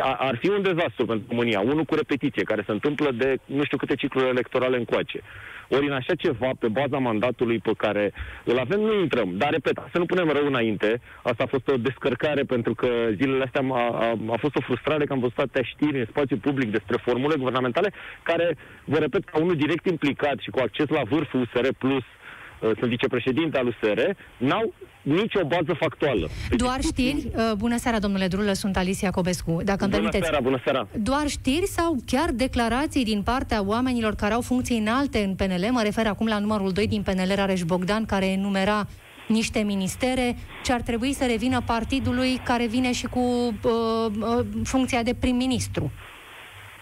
ar 0.00 0.36
fi 0.36 0.48
un 0.48 0.62
dezastru 0.62 1.04
pentru 1.06 1.26
România. 1.28 1.60
Unul 1.60 1.84
cu 1.84 1.94
repetiție, 1.94 2.42
care 2.42 2.62
se 2.66 2.72
întâmplă 2.72 3.10
de 3.10 3.36
nu 3.44 3.64
știu 3.64 3.76
câte 3.76 3.94
cicluri 3.94 4.28
electorale 4.28 4.76
încoace. 4.76 5.20
Ori 5.68 5.86
în 5.86 5.92
așa 5.92 6.14
ceva, 6.14 6.50
pe 6.58 6.68
baza 6.68 6.98
mandatului 6.98 7.58
pe 7.58 7.72
care 7.76 8.12
îl 8.44 8.58
avem, 8.58 8.80
nu 8.80 9.00
intrăm. 9.00 9.36
Dar, 9.36 9.50
repet, 9.50 9.78
să 9.92 9.98
nu 9.98 10.06
punem 10.06 10.28
rău 10.28 10.46
înainte. 10.46 11.00
Asta 11.22 11.42
a 11.42 11.46
fost 11.46 11.68
o 11.68 11.76
descărcare 11.76 12.42
pentru 12.42 12.74
că 12.74 12.88
zilele 13.14 13.44
astea 13.44 13.62
a, 13.70 13.76
a, 13.76 14.18
a 14.30 14.36
fost 14.38 14.56
o 14.56 14.60
frustrare 14.60 15.04
că 15.04 15.12
am 15.12 15.18
văzut 15.18 15.38
atâtea 15.38 15.62
știri 15.62 15.98
în 15.98 16.06
spațiu 16.08 16.36
public 16.36 16.70
despre 16.70 16.96
formule 17.02 17.34
guvernamentale 17.36 17.92
care, 18.22 18.56
vă 18.84 18.98
repet, 18.98 19.24
ca 19.24 19.38
unul 19.38 19.56
direct 19.56 19.86
implicat 19.86 20.38
și 20.38 20.50
cu 20.50 20.58
acces 20.58 20.88
la 20.88 21.02
vârful 21.02 21.40
USR 21.40 21.68
Plus, 21.78 22.04
uh, 22.04 22.25
sunt 22.60 22.90
vicepreședinte 22.90 23.58
al 23.58 23.66
USR, 23.66 24.00
n-au 24.36 24.74
nicio 25.02 25.44
bază 25.46 25.72
factuală. 25.78 26.28
Doar 26.56 26.80
știri? 26.80 27.30
Uh, 27.36 27.52
bună 27.56 27.76
seara, 27.76 27.98
domnule 27.98 28.26
Drulă, 28.26 28.52
sunt 28.52 28.76
Alicia 28.76 29.10
Cobescu. 29.10 29.60
Dacă 29.64 29.84
îmi 29.84 29.90
bună 29.90 29.90
permiteți. 29.90 30.24
seara, 30.24 30.40
bună 30.40 30.60
seara. 30.64 30.88
Doar 30.98 31.26
știri 31.28 31.66
sau 31.66 31.96
chiar 32.06 32.30
declarații 32.30 33.04
din 33.04 33.22
partea 33.22 33.64
oamenilor 33.64 34.14
care 34.14 34.34
au 34.34 34.40
funcții 34.40 34.78
înalte 34.78 35.18
în 35.18 35.34
PNL? 35.34 35.68
Mă 35.70 35.82
refer 35.82 36.06
acum 36.06 36.26
la 36.26 36.38
numărul 36.38 36.72
2 36.72 36.86
din 36.86 37.02
PNL, 37.02 37.32
Rareș 37.34 37.62
Bogdan, 37.62 38.04
care 38.04 38.26
enumera 38.26 38.86
niște 39.28 39.58
ministere 39.58 40.36
ce 40.64 40.72
ar 40.72 40.80
trebui 40.80 41.12
să 41.12 41.26
revină 41.26 41.62
partidului 41.66 42.40
care 42.44 42.66
vine 42.66 42.92
și 42.92 43.06
cu 43.06 43.18
uh, 43.18 44.06
uh, 44.20 44.46
funcția 44.64 45.02
de 45.02 45.14
prim-ministru. 45.14 45.90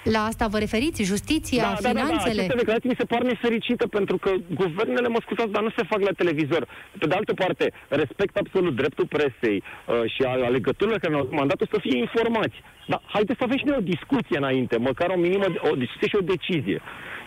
La 0.05 0.25
asta 0.25 0.47
vă 0.47 0.59
referiți? 0.59 1.03
Justiția, 1.03 1.63
da, 1.63 1.89
finanțele? 1.89 1.97
Da, 1.99 2.23
da, 2.23 2.29
da. 2.29 2.41
Aceste 2.41 2.57
declarații 2.57 2.89
mi 2.89 2.97
se 2.99 3.05
par 3.05 3.23
nefericită 3.23 3.87
pentru 3.87 4.17
că 4.17 4.31
guvernele, 4.55 5.09
mă 5.09 5.21
scuzați, 5.21 5.51
dar 5.51 5.63
nu 5.63 5.71
se 5.77 5.83
fac 5.89 6.01
la 6.01 6.13
televizor. 6.17 6.67
Pe 6.99 7.07
de 7.07 7.15
altă 7.15 7.35
parte, 7.35 7.73
respect 7.89 8.37
absolut 8.37 8.75
dreptul 8.77 9.07
presei 9.07 9.63
uh, 9.63 10.11
și 10.15 10.23
al 10.23 10.43
alegătorilor 10.43 10.99
care 10.99 11.15
au 11.15 11.29
mandatul 11.31 11.69
să 11.71 11.79
fie 11.81 11.99
informați. 11.99 12.57
Dar 12.87 13.01
haideți 13.07 13.39
să 13.39 13.45
avem 13.45 13.57
și 13.57 13.65
noi 13.65 13.77
o 13.79 13.91
discuție 13.95 14.37
înainte, 14.37 14.77
măcar 14.77 15.09
o 15.17 15.19
minimă, 15.19 15.45
o 15.73 15.75
discuție 15.75 16.09
și 16.09 16.17
o 16.17 16.29
decizie. 16.35 16.81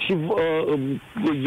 Și 0.05 0.11
uh, 0.11 0.79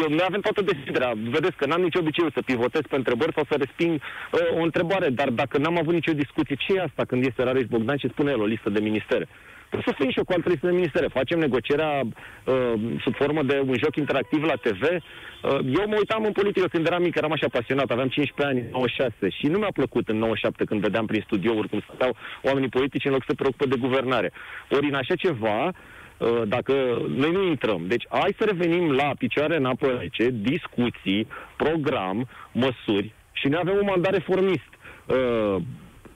eu, 0.03 0.09
noi 0.09 0.27
avem 0.31 0.41
toată 0.41 0.63
deschiderea. 0.63 1.13
Vedeți 1.37 1.57
că 1.57 1.67
n-am 1.67 1.81
nicio 1.81 1.99
obicei 1.99 2.33
să 2.35 2.43
pivotez 2.43 2.81
pe 2.89 2.97
întrebări 2.97 3.33
sau 3.35 3.45
să 3.51 3.55
resping 3.59 3.95
uh, 4.01 4.59
o 4.59 4.63
întrebare, 4.63 5.09
dar 5.09 5.29
dacă 5.29 5.59
n-am 5.59 5.79
avut 5.79 5.95
nicio 5.95 6.13
discuție, 6.13 6.55
ce 6.55 6.73
e 6.73 6.83
asta 6.89 7.05
când 7.05 7.25
este 7.25 7.43
Rareș 7.43 7.67
Bogdan 7.67 7.97
și 7.97 8.09
spune 8.09 8.31
el 8.31 8.41
o 8.41 8.53
listă 8.55 8.71
de 8.71 8.81
ministere? 8.81 9.29
Trebuie 9.71 9.95
să 9.95 10.01
fim 10.01 10.11
și 10.11 10.19
eu 10.19 10.25
cu 10.25 10.33
alte 10.33 10.49
liste 10.49 10.67
de 10.67 10.73
ministere. 10.73 11.07
Facem 11.19 11.39
negocierea 11.39 11.93
uh, 12.01 12.73
sub 13.05 13.15
formă 13.15 13.43
de 13.43 13.63
un 13.67 13.77
joc 13.85 13.97
interactiv 13.97 14.43
la 14.43 14.55
TV. 14.67 14.83
Uh, 14.83 15.59
eu 15.79 15.85
mă 15.87 15.97
uitam 15.99 16.25
în 16.25 16.33
politică 16.33 16.67
când 16.67 16.87
eram 16.87 17.03
mic, 17.03 17.15
eram 17.17 17.33
așa 17.33 17.49
pasionat, 17.49 17.91
aveam 17.91 18.09
15 18.09 18.57
ani, 18.57 18.71
96 18.71 19.29
și 19.29 19.47
nu 19.47 19.59
mi-a 19.59 19.73
plăcut 19.73 20.09
în 20.09 20.19
97 20.19 20.65
când 20.65 20.81
vedeam 20.81 21.07
prin 21.07 21.23
studiouri 21.27 21.69
cum 21.69 21.83
stau 21.95 22.17
oamenii 22.43 22.69
politici 22.69 23.05
în 23.05 23.13
loc 23.13 23.21
să 23.21 23.27
se 23.29 23.35
preocupă 23.35 23.67
de 23.67 23.77
guvernare. 23.77 24.33
Ori 24.71 24.89
în 24.89 24.95
așa 24.95 25.15
ceva, 25.15 25.67
uh, 25.67 26.43
dacă 26.47 26.73
noi 27.17 27.31
nu 27.31 27.43
intrăm. 27.47 27.83
Deci 27.87 28.05
hai 28.09 28.35
să 28.39 28.45
revenim 28.45 28.93
la 28.93 29.11
picioare 29.19 29.57
în 29.57 29.65
apă 29.65 29.87
rece, 30.01 30.29
discuții, 30.33 31.27
program, 31.57 32.29
măsuri 32.53 33.13
și 33.33 33.49
noi 33.49 33.61
avem 33.63 33.75
un 33.75 33.89
mandat 33.93 34.13
reformist 34.13 34.71
uh, 35.07 35.57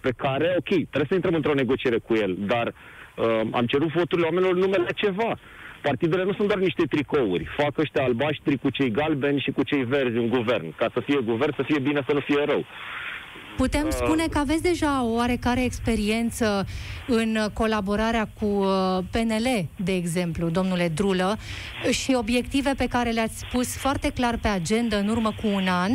pe 0.01 0.13
care, 0.17 0.55
ok, 0.59 0.69
trebuie 0.69 1.09
să 1.09 1.15
intrăm 1.15 1.35
într-o 1.35 1.55
negociere 1.55 1.99
cu 1.99 2.15
el, 2.15 2.37
dar 2.39 2.75
uh, 3.17 3.41
am 3.51 3.67
cerut 3.67 3.93
voturile 3.93 4.27
oamenilor 4.27 4.55
numele 4.55 4.91
ceva. 4.95 5.39
Partidele 5.83 6.25
nu 6.25 6.33
sunt 6.33 6.49
doar 6.49 6.61
niște 6.61 6.83
tricouri. 6.89 7.49
Fac 7.57 7.79
ăștia 7.79 8.03
albaștri 8.05 8.59
cu 8.59 8.71
cei 8.71 8.91
galbeni 8.91 9.41
și 9.41 9.51
cu 9.51 9.63
cei 9.63 9.85
verzi 9.85 10.17
un 10.17 10.29
guvern. 10.29 10.75
Ca 10.77 10.91
să 10.93 11.01
fie 11.01 11.21
guvern, 11.21 11.55
să 11.57 11.63
fie 11.63 11.79
bine, 11.79 12.03
să 12.07 12.13
nu 12.13 12.21
fie 12.21 12.45
rău. 12.45 12.65
Putem 13.57 13.91
spune 13.91 14.27
că 14.27 14.39
aveți 14.39 14.63
deja 14.63 15.05
o 15.05 15.13
oarecare 15.13 15.65
experiență 15.65 16.67
în 17.07 17.39
colaborarea 17.53 18.29
cu 18.41 18.47
uh, 18.47 18.99
PNL, 19.11 19.69
de 19.77 19.95
exemplu, 19.95 20.49
domnule 20.49 20.89
Drulă, 20.89 21.37
și 21.91 22.15
obiective 22.15 22.75
pe 22.77 22.87
care 22.87 23.11
le-ați 23.11 23.39
spus 23.39 23.77
foarte 23.77 24.11
clar 24.11 24.39
pe 24.43 24.49
agenda 24.49 24.97
în 24.97 25.09
urmă 25.09 25.35
cu 25.43 25.47
un 25.47 25.69
an 25.69 25.91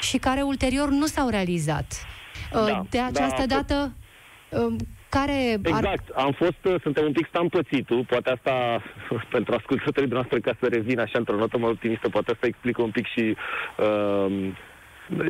și 0.00 0.16
care 0.16 0.42
ulterior 0.42 0.88
nu 0.88 1.06
s-au 1.06 1.28
realizat. 1.28 2.06
Uh, 2.52 2.66
da, 2.66 2.86
de 2.90 3.00
această 3.00 3.46
da, 3.46 3.54
dată, 3.54 3.92
um, 4.48 4.76
care 5.16 5.38
Exact, 5.62 6.08
ar... 6.14 6.24
am 6.24 6.32
fost, 6.32 6.62
uh, 6.64 6.74
suntem 6.82 7.04
un 7.04 7.12
pic 7.12 7.26
stampățitul, 7.26 8.04
poate 8.12 8.30
asta 8.30 8.82
pentru 9.34 9.54
ascultătorii 9.54 10.16
noastre 10.18 10.40
ca 10.40 10.52
să 10.60 10.66
revin 10.68 10.98
așa 11.00 11.18
într-o 11.18 11.36
notă 11.36 11.58
mai 11.58 11.70
optimistă, 11.70 12.08
poate 12.08 12.30
asta 12.30 12.46
explică 12.46 12.82
un 12.82 12.90
pic 12.90 13.06
și 13.06 13.36
uh, 13.78 14.26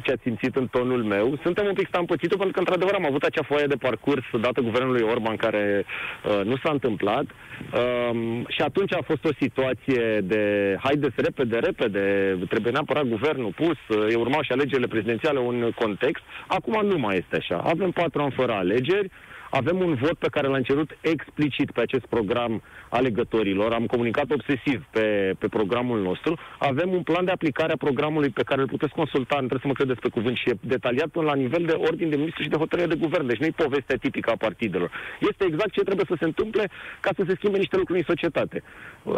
ce 0.02 0.12
ați 0.12 0.22
simțit 0.22 0.56
în 0.56 0.66
tonul 0.66 1.02
meu. 1.02 1.38
Suntem 1.42 1.66
un 1.66 1.74
pic 1.74 1.86
stampățitul 1.86 2.38
pentru 2.38 2.54
că, 2.54 2.58
într-adevăr, 2.58 2.94
am 2.94 3.06
avut 3.06 3.22
acea 3.22 3.42
foaie 3.42 3.66
de 3.66 3.82
parcurs 3.86 4.24
dată 4.40 4.60
guvernului 4.60 5.06
Orban 5.12 5.36
care 5.36 5.84
uh, 5.84 6.40
nu 6.44 6.56
s-a 6.56 6.70
întâmplat. 6.70 7.24
Um, 7.24 8.46
și 8.48 8.62
atunci 8.62 8.94
a 8.94 9.02
fost 9.04 9.24
o 9.24 9.38
situație 9.40 10.20
de 10.22 10.42
haideți 10.82 11.14
repede, 11.16 11.58
repede, 11.58 12.04
trebuie 12.48 12.72
neapărat 12.72 13.04
guvernul 13.04 13.52
pus, 13.56 13.78
uh, 13.88 14.14
urmau 14.14 14.42
și 14.42 14.52
alegerile 14.52 14.86
prezidențiale 14.86 15.38
un 15.38 15.70
context. 15.74 16.22
Acum 16.46 16.86
nu 16.86 16.98
mai 16.98 17.16
este 17.16 17.36
așa. 17.36 17.56
Avem 17.64 17.90
patru 17.90 18.22
ani 18.22 18.32
fără 18.36 18.52
alegeri, 18.52 19.10
avem 19.52 19.78
un 19.78 19.94
vot 19.94 20.16
pe 20.18 20.28
care 20.30 20.46
l-am 20.46 20.62
cerut 20.62 20.90
explicit 21.00 21.70
pe 21.70 21.80
acest 21.80 22.06
program 22.06 22.62
alegătorilor. 22.88 23.72
Am 23.72 23.86
comunicat 23.86 24.30
obsesiv 24.30 24.84
pe, 24.90 25.34
pe 25.38 25.48
programul 25.48 26.00
nostru. 26.00 26.38
Avem 26.58 26.90
un 26.92 27.02
plan 27.02 27.24
de 27.24 27.30
aplicare 27.30 27.72
a 27.72 27.84
programului 27.86 28.28
pe 28.28 28.42
care 28.42 28.60
îl 28.60 28.66
puteți 28.66 28.92
consulta, 28.92 29.34
nu 29.40 29.46
trebuie 29.46 29.60
să 29.66 29.72
mă 29.72 29.78
credeți 29.80 30.00
pe 30.00 30.08
cuvânt, 30.08 30.36
și 30.36 30.48
e 30.48 30.54
detaliat 30.60 31.08
până 31.08 31.26
la 31.26 31.34
nivel 31.34 31.64
de 31.64 31.72
ordin 31.72 32.08
de 32.08 32.16
ministru 32.16 32.42
și 32.42 32.48
de 32.48 32.56
hotărâre 32.56 32.88
de 32.88 33.02
guvern. 33.04 33.26
Deci 33.26 33.38
nu 33.38 33.46
e 33.46 33.64
povestea 33.64 33.96
tipică 33.96 34.30
a 34.30 34.36
partidelor. 34.36 34.90
Este 35.20 35.44
exact 35.44 35.72
ce 35.72 35.82
trebuie 35.88 36.06
să 36.08 36.16
se 36.18 36.24
întâmple 36.24 36.70
ca 37.00 37.10
să 37.16 37.22
se 37.26 37.34
schimbe 37.34 37.58
niște 37.58 37.76
lucruri 37.76 37.98
în 37.98 38.04
societate. 38.08 38.62
Uh, 39.02 39.14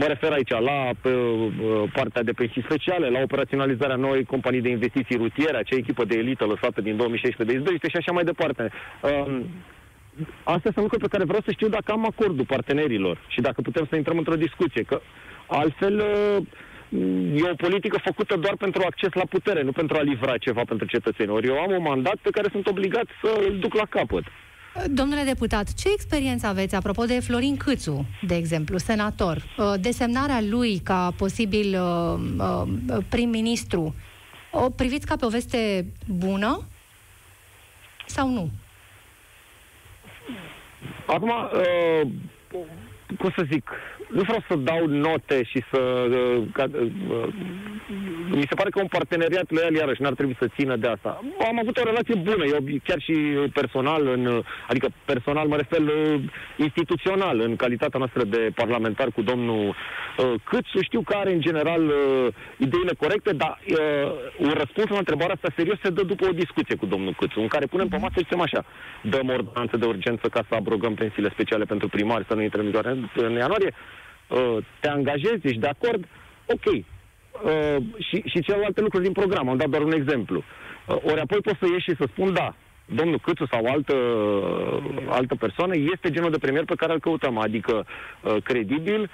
mă 0.00 0.04
refer 0.06 0.32
aici 0.32 0.50
la 0.50 0.78
uh, 0.90 1.90
partea 1.92 2.22
de 2.22 2.32
pensii 2.32 2.62
speciale, 2.62 3.08
la 3.08 3.20
operaționalizarea 3.22 3.96
noi 3.96 4.24
companii 4.24 4.60
de 4.60 4.68
investiții 4.68 5.16
rutiere, 5.16 5.56
acea 5.56 5.76
echipă 5.76 6.04
de 6.04 6.16
elită 6.16 6.44
lăsată 6.44 6.80
din 6.80 6.96
2016 6.96 7.44
de 7.44 7.60
izbăvite 7.60 7.88
și 7.88 7.96
așa 7.96 8.12
mai 8.12 8.24
departe. 8.24 8.70
Uh, 10.20 10.26
astea 10.44 10.70
sunt 10.72 10.84
lucruri 10.84 11.02
pe 11.02 11.08
care 11.08 11.24
vreau 11.24 11.42
să 11.44 11.50
știu 11.50 11.68
dacă 11.68 11.92
am 11.92 12.04
acordul 12.06 12.44
partenerilor 12.44 13.24
și 13.28 13.40
dacă 13.40 13.60
putem 13.60 13.86
să 13.88 13.96
intrăm 13.96 14.18
într-o 14.18 14.36
discuție, 14.36 14.82
că 14.82 15.00
altfel 15.46 15.98
e 17.34 17.50
o 17.50 17.54
politică 17.54 17.98
făcută 18.04 18.36
doar 18.36 18.56
pentru 18.56 18.82
acces 18.86 19.12
la 19.12 19.24
putere, 19.24 19.62
nu 19.62 19.72
pentru 19.72 19.96
a 19.96 20.02
livra 20.02 20.38
ceva 20.38 20.62
pentru 20.64 20.86
cetățeni. 20.86 21.30
Ori 21.30 21.46
eu 21.46 21.58
am 21.58 21.70
un 21.70 21.82
mandat 21.82 22.16
pe 22.22 22.30
care 22.30 22.48
sunt 22.50 22.66
obligat 22.66 23.06
să 23.22 23.40
îl 23.48 23.58
duc 23.58 23.74
la 23.74 23.84
capăt. 23.84 24.24
Domnule 24.86 25.22
deputat, 25.22 25.74
ce 25.74 25.88
experiență 25.92 26.46
aveți 26.46 26.74
apropo 26.74 27.04
de 27.04 27.20
Florin 27.20 27.56
Câțu, 27.56 28.06
de 28.20 28.34
exemplu, 28.34 28.78
senator? 28.78 29.36
Uh, 29.36 29.72
desemnarea 29.80 30.40
lui 30.50 30.78
ca 30.78 31.12
posibil 31.16 31.80
uh, 31.80 32.20
uh, 32.38 33.04
prim-ministru, 33.08 33.94
o 34.50 34.70
priviți 34.70 35.06
ca 35.06 35.16
pe 35.16 35.24
o 35.24 35.28
veste 35.28 35.86
bună 36.06 36.62
sau 38.06 38.28
nu? 38.28 38.50
Acum, 41.06 41.28
uh, 41.28 42.00
cum 43.18 43.30
să 43.36 43.44
zic, 43.50 43.70
nu 44.12 44.22
vreau 44.22 44.42
să 44.48 44.54
dau 44.56 44.86
note 44.86 45.42
și 45.42 45.62
să... 45.70 45.80
Uh, 46.10 46.42
ca, 46.52 46.64
uh, 46.72 47.28
mi 48.30 48.46
se 48.48 48.54
pare 48.54 48.70
că 48.70 48.80
un 48.80 48.86
parteneriat 48.86 49.50
loial, 49.50 49.74
iarăși, 49.74 50.02
n-ar 50.02 50.14
trebui 50.14 50.36
să 50.38 50.46
țină 50.56 50.76
de 50.76 50.88
asta. 50.88 51.20
Am 51.48 51.58
avut 51.58 51.76
o 51.76 51.84
relație 51.84 52.14
bună, 52.14 52.44
eu 52.44 52.58
chiar 52.84 53.00
și 53.00 53.12
personal, 53.52 54.06
în, 54.06 54.42
adică 54.68 54.88
personal 55.04 55.46
mă 55.48 55.56
refer 55.56 55.80
uh, 55.80 56.20
instituțional, 56.56 57.40
în 57.40 57.56
calitatea 57.56 57.98
noastră 57.98 58.24
de 58.24 58.50
parlamentar 58.54 59.08
cu 59.10 59.22
domnul 59.22 59.68
uh, 59.68 60.32
Câțu. 60.44 60.82
Știu 60.82 61.00
că 61.00 61.14
are, 61.16 61.32
în 61.32 61.40
general, 61.40 61.82
uh, 61.82 62.26
ideile 62.56 62.92
corecte, 62.98 63.32
dar 63.32 63.58
uh, 63.68 63.76
un 64.38 64.52
răspuns 64.62 64.88
la 64.88 64.98
întrebarea 64.98 65.34
asta 65.34 65.54
serios 65.56 65.78
se 65.82 65.90
dă 65.90 66.02
după 66.02 66.26
o 66.28 66.32
discuție 66.32 66.76
cu 66.76 66.86
domnul 66.86 67.14
Câțu, 67.18 67.40
în 67.40 67.48
care 67.48 67.66
punem 67.66 67.88
pe 67.88 67.96
masă 67.96 68.12
și 68.16 68.22
zicem 68.22 68.40
așa, 68.40 68.64
dăm 69.02 69.28
ordonanță 69.28 69.76
de 69.76 69.86
urgență 69.86 70.28
ca 70.28 70.44
să 70.48 70.54
abrogăm 70.54 70.94
pensiile 70.94 71.30
speciale 71.30 71.64
pentru 71.64 71.88
primari, 71.88 72.24
să 72.28 72.34
nu 72.34 72.42
intrăm 72.42 72.66
în 72.66 73.08
în 73.14 73.32
ianuarie, 73.32 73.72
uh, 73.72 74.01
te 74.80 74.88
angajezi, 74.88 75.46
ești 75.46 75.58
de 75.58 75.66
acord, 75.66 76.04
ok. 76.46 76.64
Uh, 76.64 77.76
și, 77.98 78.22
și 78.26 78.40
celelalte 78.40 78.80
lucruri 78.80 79.04
din 79.04 79.12
program, 79.12 79.48
am 79.48 79.56
dat 79.56 79.68
doar 79.68 79.82
un 79.82 79.92
exemplu. 79.92 80.44
Uh, 80.86 80.96
ori 81.02 81.20
apoi 81.20 81.40
pot 81.40 81.56
să 81.60 81.66
ieși 81.72 81.90
și 81.90 81.96
să 81.96 82.04
spun, 82.08 82.32
da, 82.32 82.54
domnul 82.86 83.18
Câțu 83.18 83.46
sau 83.46 83.64
altă, 83.64 83.94
altă 85.08 85.34
persoană 85.34 85.74
este 85.76 86.10
genul 86.10 86.30
de 86.30 86.38
premier 86.38 86.64
pe 86.64 86.74
care 86.74 86.92
îl 86.92 87.00
căutăm, 87.00 87.38
adică 87.38 87.86
credibil, 88.44 89.10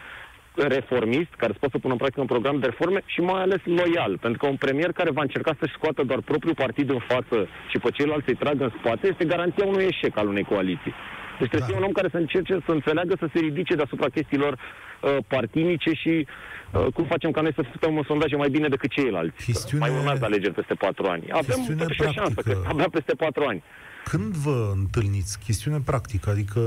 reformist, 0.66 1.32
care 1.36 1.52
să 1.52 1.58
poată 1.58 1.74
să 1.76 1.82
pună 1.82 1.92
în 1.92 1.98
practică 1.98 2.20
un 2.20 2.32
program 2.34 2.58
de 2.58 2.66
reforme 2.66 3.00
și 3.06 3.20
mai 3.20 3.42
ales 3.42 3.60
loial. 3.64 4.18
Pentru 4.18 4.38
că 4.38 4.46
un 4.46 4.56
premier 4.56 4.92
care 4.92 5.10
va 5.10 5.22
încerca 5.22 5.52
să-și 5.58 5.76
scoată 5.78 6.02
doar 6.02 6.20
propriul 6.20 6.54
partid 6.54 6.90
în 6.90 6.98
față 6.98 7.48
și 7.70 7.78
pe 7.78 7.90
ceilalți 7.90 8.24
să-i 8.24 8.42
tragă 8.44 8.64
în 8.64 8.72
spate 8.78 9.08
este 9.08 9.24
garanția 9.24 9.64
unui 9.66 9.84
eșec 9.84 10.16
al 10.16 10.28
unei 10.28 10.44
coaliții. 10.52 10.94
Deci 11.38 11.48
trebuie 11.48 11.60
da. 11.60 11.66
să 11.66 11.70
fie 11.70 11.80
un 11.80 11.88
om 11.88 11.92
care 11.92 12.08
să 12.10 12.16
încerce 12.16 12.54
să 12.66 12.72
înțeleagă, 12.72 13.14
să 13.18 13.26
se 13.32 13.38
ridice 13.38 13.74
deasupra 13.74 14.08
chestiilor 14.08 14.52
uh, 14.52 15.16
partinice 15.26 15.90
și 16.02 16.26
uh, 16.26 16.86
cum 16.94 17.04
facem 17.04 17.30
ca 17.30 17.40
noi 17.40 17.52
să 17.54 17.62
stăm 17.76 17.96
în 17.96 18.02
sondaje 18.06 18.36
mai 18.36 18.50
bine 18.50 18.68
decât 18.68 18.90
ceilalți. 18.90 19.44
Chestiune... 19.44 19.84
Mai 19.84 19.96
urmează 19.98 20.24
alegeri 20.24 20.54
peste 20.54 20.74
patru 20.74 21.06
ani. 21.06 21.24
Avem 21.30 21.76
totuși 21.78 22.02
o 22.02 22.12
șansă, 22.12 22.40
că 22.44 22.62
abia 22.70 22.88
peste 22.90 23.14
patru 23.14 23.44
ani. 23.44 23.62
Când 24.04 24.34
vă 24.34 24.72
întâlniți? 24.74 25.38
Chestiune 25.44 25.78
practică, 25.84 26.30
adică 26.30 26.60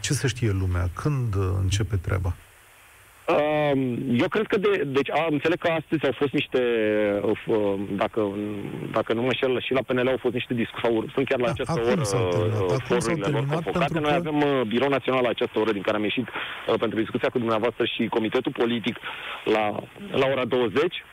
ce 0.00 0.12
să 0.12 0.26
știe 0.26 0.50
lumea? 0.50 0.88
Când 0.94 1.34
începe 1.62 1.96
treaba? 1.96 2.34
Eu 4.22 4.28
cred 4.28 4.46
că, 4.46 4.56
de, 4.58 4.82
deci, 4.86 5.10
am 5.10 5.26
înțeleg 5.30 5.58
că 5.58 5.68
astăzi 5.68 6.04
au 6.04 6.12
fost 6.12 6.32
niște, 6.32 6.62
uh, 7.22 7.74
dacă, 7.96 8.20
dacă 8.92 9.12
nu 9.12 9.20
mă 9.20 9.26
înșel, 9.26 9.60
și 9.60 9.72
la 9.72 9.82
PNL 9.86 10.08
au 10.08 10.16
fost 10.16 10.34
niște 10.34 10.54
discuții, 10.54 10.82
sau 10.82 11.04
sunt 11.14 11.28
chiar 11.28 11.40
la 11.40 11.50
această 11.50 11.80
Acum 11.80 11.92
oră 11.92 12.00
uh, 12.00 12.76
forurile 12.84 13.26
lor 13.26 13.46
convocate. 13.46 13.98
Noi 13.98 14.10
că... 14.10 14.16
avem 14.16 14.36
uh, 14.36 14.60
birou 14.66 14.88
național 14.88 15.22
la 15.22 15.28
această 15.28 15.58
oră 15.58 15.72
din 15.72 15.82
care 15.82 15.96
am 15.96 16.02
ieșit 16.02 16.28
pentru 16.78 16.98
discuția 16.98 17.28
cu 17.28 17.38
dumneavoastră 17.38 17.84
și 17.84 18.06
comitetul 18.06 18.52
politic 18.52 18.96
la, 19.44 19.64
la 20.10 20.26
ora 20.32 20.44
20. 20.44 21.04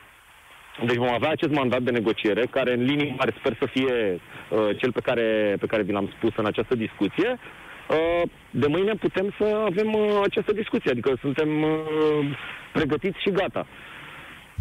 Deci 0.82 0.96
vom 0.96 1.12
avea 1.12 1.30
acest 1.30 1.52
mandat 1.52 1.82
de 1.82 1.90
negociere, 1.90 2.46
care 2.50 2.72
în 2.72 2.84
linii 2.84 3.14
mari 3.18 3.36
sper 3.38 3.56
să 3.58 3.66
fie 3.66 4.20
uh, 4.48 4.76
cel 4.76 4.92
pe 4.92 5.00
care, 5.00 5.56
pe 5.60 5.66
care 5.66 5.82
vi 5.82 5.92
l-am 5.92 6.12
spus 6.16 6.32
în 6.36 6.46
această 6.46 6.74
discuție. 6.74 7.38
Uh, 7.88 8.30
de 8.50 8.66
mâine 8.66 8.94
putem 8.94 9.34
să 9.38 9.44
avem 9.64 9.92
uh, 9.94 10.20
această 10.24 10.52
discuție, 10.52 10.90
adică 10.90 11.16
suntem 11.20 11.62
uh, 11.62 11.70
pregătiți 12.72 13.20
și 13.20 13.30
gata. 13.30 13.66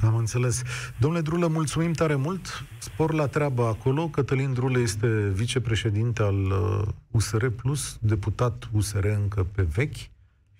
Am 0.02 0.16
înțeles. 0.16 0.62
Domnule 0.98 1.22
Drulă, 1.22 1.48
mulțumim 1.48 1.92
tare 1.92 2.16
mult. 2.16 2.66
Spor 2.78 3.14
la 3.14 3.28
treabă 3.28 3.64
acolo. 3.64 4.08
Cătălin 4.08 4.54
Drulă 4.54 4.80
este 4.80 5.08
vicepreședinte 5.34 6.22
al 6.24 6.52
USR 7.12 7.46
Plus, 7.48 7.98
deputat 8.02 8.70
USR 8.72 9.06
încă 9.06 9.48
pe 9.56 9.62
vechi 9.76 9.98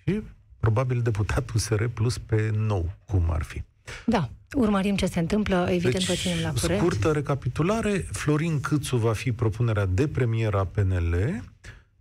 și 0.04 0.22
probabil 0.60 1.00
deputat 1.02 1.50
USR 1.54 1.84
Plus 1.84 2.18
pe 2.18 2.50
nou, 2.56 2.90
cum 3.06 3.24
ar 3.30 3.42
fi. 3.42 3.62
Da, 4.06 4.28
urmărim 4.52 4.96
ce 4.96 5.06
se 5.06 5.18
întâmplă, 5.18 5.66
evident 5.70 5.94
deci, 5.94 6.06
vă 6.06 6.14
ținem 6.14 6.38
la 6.42 6.52
curent. 6.60 6.80
Scurtă 6.80 7.10
recapitulare, 7.10 8.06
Florin 8.12 8.60
Câțu 8.60 8.96
va 8.96 9.12
fi 9.12 9.32
propunerea 9.32 9.86
de 9.86 10.08
premier 10.08 10.54
a 10.54 10.64
PNL, 10.64 11.42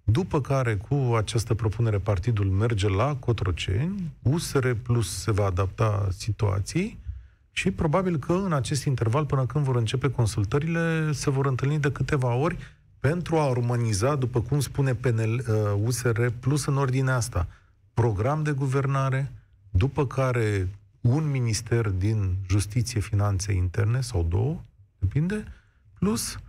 după 0.03 0.41
care, 0.41 0.75
cu 0.75 0.95
această 1.15 1.53
propunere, 1.53 1.97
partidul 1.97 2.45
merge 2.45 2.89
la 2.89 3.15
Cotroceni, 3.15 4.11
USR 4.21 4.71
Plus 4.71 5.21
se 5.21 5.31
va 5.31 5.45
adapta 5.45 6.07
situației 6.11 6.97
și 7.51 7.71
probabil 7.71 8.17
că 8.17 8.33
în 8.33 8.53
acest 8.53 8.85
interval, 8.85 9.25
până 9.25 9.45
când 9.45 9.65
vor 9.65 9.75
începe 9.75 10.09
consultările, 10.09 11.11
se 11.11 11.29
vor 11.29 11.45
întâlni 11.45 11.79
de 11.79 11.91
câteva 11.91 12.33
ori 12.33 12.57
pentru 12.99 13.37
a 13.37 13.49
urmaniza, 13.49 14.15
după 14.15 14.41
cum 14.41 14.59
spune 14.59 14.95
PNL, 14.95 15.45
uh, 15.47 15.81
USR, 15.85 16.25
plus 16.39 16.65
în 16.65 16.77
ordinea 16.77 17.15
asta, 17.15 17.47
program 17.93 18.43
de 18.43 18.51
guvernare, 18.51 19.31
după 19.69 20.07
care 20.07 20.69
un 21.01 21.31
minister 21.31 21.89
din 21.89 22.35
justiție, 22.49 22.99
finanțe 22.99 23.53
interne 23.53 24.01
sau 24.01 24.25
două, 24.29 24.61
depinde, 24.99 25.43
plus 25.99 26.33
uh, 26.33 26.39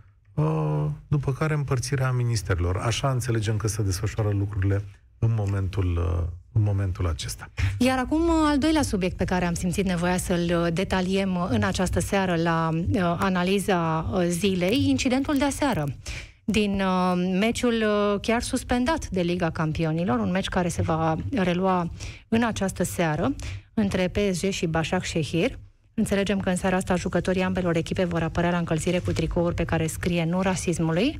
după 1.07 1.33
care 1.33 1.53
împărțirea 1.53 2.11
ministerilor. 2.11 2.77
Așa 2.77 3.09
înțelegem 3.09 3.57
că 3.57 3.67
se 3.67 3.83
desfășoară 3.83 4.29
lucrurile 4.29 4.83
în 5.19 5.33
momentul, 5.35 5.97
uh, 5.97 6.27
în 6.51 6.61
momentul 6.61 7.07
acesta. 7.07 7.49
Iar 7.77 7.97
acum, 7.97 8.21
uh, 8.21 8.33
al 8.45 8.57
doilea 8.57 8.81
subiect 8.81 9.17
pe 9.17 9.23
care 9.23 9.45
am 9.45 9.53
simțit 9.53 9.85
nevoia 9.85 10.17
să-l 10.17 10.61
uh, 10.63 10.73
detaliem 10.73 11.47
în 11.49 11.63
această 11.63 11.99
seară 11.99 12.35
la 12.35 12.69
uh, 12.73 13.01
analiza 13.17 14.11
zilei, 14.27 14.89
incidentul 14.89 15.37
de 15.37 15.43
aseară 15.43 15.85
din 16.45 16.81
uh, 16.81 17.13
meciul 17.39 17.73
uh, 17.73 18.19
chiar 18.21 18.41
suspendat 18.41 19.09
de 19.09 19.21
Liga 19.21 19.49
Campionilor, 19.49 20.19
un 20.19 20.31
meci 20.31 20.47
care 20.47 20.67
se 20.67 20.81
va 20.81 21.15
relua 21.31 21.91
în 22.27 22.43
această 22.43 22.83
seară 22.83 23.35
între 23.73 24.07
PSG 24.07 24.49
și 24.49 24.67
Başak 24.67 25.03
Shehir. 25.03 25.59
Înțelegem 25.97 26.39
că 26.39 26.49
în 26.49 26.55
seara 26.55 26.75
asta 26.75 26.95
jucătorii 26.95 27.41
ambelor 27.41 27.75
echipe 27.75 28.03
vor 28.03 28.21
apărea 28.21 28.51
la 28.51 28.57
încălzire 28.57 28.99
cu 28.99 29.11
tricouri 29.11 29.55
pe 29.55 29.63
care 29.63 29.87
scrie 29.87 30.25
nu 30.25 30.41
rasismului, 30.41 31.19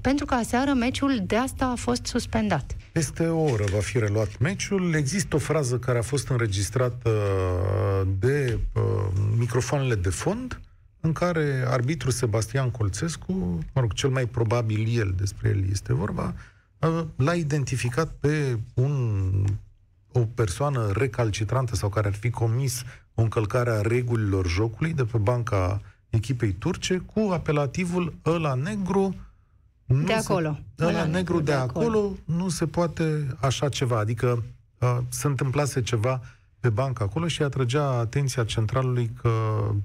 pentru 0.00 0.24
că 0.24 0.34
aseară 0.34 0.72
meciul 0.72 1.22
de 1.26 1.36
asta 1.36 1.66
a 1.66 1.74
fost 1.74 2.06
suspendat. 2.06 2.76
Peste 2.92 3.26
o 3.26 3.42
oră 3.42 3.64
va 3.72 3.78
fi 3.78 3.98
reluat 3.98 4.38
meciul. 4.38 4.94
Există 4.94 5.36
o 5.36 5.38
frază 5.38 5.78
care 5.78 5.98
a 5.98 6.02
fost 6.02 6.28
înregistrată 6.28 7.10
uh, 7.10 8.08
de 8.18 8.58
uh, 8.74 8.82
microfoanele 9.38 9.94
de 9.94 10.08
fond, 10.08 10.60
în 11.00 11.12
care 11.12 11.64
arbitru 11.66 12.10
Sebastian 12.10 12.70
Colțescu, 12.70 13.32
mă 13.72 13.80
rog, 13.80 13.92
cel 13.92 14.10
mai 14.10 14.26
probabil 14.26 14.98
el, 14.98 15.14
despre 15.16 15.48
el 15.48 15.64
este 15.70 15.94
vorba, 15.94 16.34
uh, 16.78 17.04
l-a 17.16 17.34
identificat 17.34 18.12
pe 18.20 18.58
un, 18.74 19.44
o 20.12 20.20
persoană 20.20 20.92
recalcitrantă 20.94 21.76
sau 21.76 21.88
care 21.88 22.06
ar 22.06 22.14
fi 22.14 22.30
comis 22.30 22.82
o 23.14 23.22
încălcare 23.22 23.70
a 23.70 23.80
regulilor 23.80 24.46
jocului 24.46 24.92
de 24.92 25.04
pe 25.04 25.18
banca 25.18 25.80
echipei 26.10 26.52
turce 26.52 26.96
cu 26.98 27.30
apelativul 27.32 28.14
ăla 28.24 28.54
negru 28.54 29.14
nu 29.84 30.02
de 30.02 30.12
acolo. 30.12 30.58
Se, 30.76 30.84
ăla 30.84 31.04
negru 31.04 31.36
de, 31.36 31.42
de 31.42 31.52
acolo, 31.52 31.86
acolo 31.86 32.12
nu 32.24 32.48
se 32.48 32.66
poate 32.66 33.36
așa 33.40 33.68
ceva. 33.68 33.98
Adică 33.98 34.42
uh, 34.78 34.98
se 35.08 35.26
întâmplase 35.26 35.82
ceva 35.82 36.20
pe 36.64 36.70
bancă 36.70 37.02
acolo 37.02 37.26
și 37.26 37.42
atrăgea 37.42 37.88
atenția 37.88 38.44
centralului 38.44 39.10
că 39.22 39.30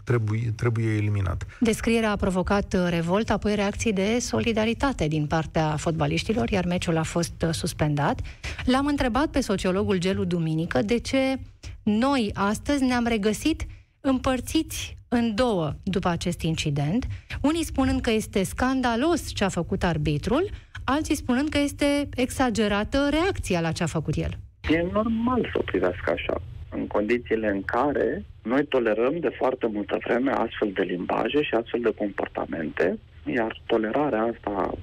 trebuie, 0.03 0.53
trebuie 0.55 0.85
eliminat. 0.85 1.45
Descrierea 1.59 2.11
a 2.11 2.15
provocat 2.15 2.73
uh, 2.73 2.87
revolt, 2.89 3.29
apoi 3.29 3.55
reacții 3.55 3.93
de 3.93 4.19
solidaritate 4.19 5.07
din 5.07 5.27
partea 5.27 5.75
fotbaliștilor, 5.77 6.49
iar 6.49 6.65
meciul 6.65 6.97
a 6.97 7.03
fost 7.03 7.43
uh, 7.43 7.49
suspendat. 7.51 8.19
L-am 8.65 8.85
întrebat 8.85 9.27
pe 9.27 9.39
sociologul 9.39 9.97
Gelu 9.97 10.23
Duminică 10.23 10.81
de 10.81 10.97
ce 10.97 11.39
noi 11.83 12.31
astăzi 12.33 12.83
ne-am 12.83 13.05
regăsit 13.05 13.65
împărțiți 14.01 14.97
în 15.07 15.35
două 15.35 15.73
după 15.83 16.07
acest 16.07 16.41
incident, 16.41 17.07
unii 17.41 17.63
spunând 17.63 18.01
că 18.01 18.11
este 18.11 18.43
scandalos 18.43 19.33
ce 19.33 19.43
a 19.43 19.49
făcut 19.49 19.83
arbitrul, 19.83 20.49
alții 20.83 21.15
spunând 21.15 21.49
că 21.49 21.57
este 21.57 22.09
exagerată 22.15 23.07
reacția 23.09 23.61
la 23.61 23.71
ce 23.71 23.83
a 23.83 23.85
făcut 23.85 24.15
el. 24.15 24.37
E 24.69 24.87
normal 24.91 25.41
să 25.41 25.53
o 25.53 25.61
privească 25.61 26.11
așa, 26.11 26.41
în 26.79 26.87
condițiile 26.87 27.49
în 27.49 27.63
care 27.63 28.23
noi 28.43 28.65
tolerăm 28.65 29.19
de 29.19 29.29
foarte 29.37 29.67
multă 29.67 29.97
vreme 30.03 30.31
astfel 30.31 30.71
de 30.73 30.81
limbaje 30.81 31.41
și 31.41 31.53
astfel 31.53 31.81
de 31.81 31.93
comportamente, 31.97 32.99
iar 33.25 33.61
tolerarea 33.65 34.21
asta 34.21 34.73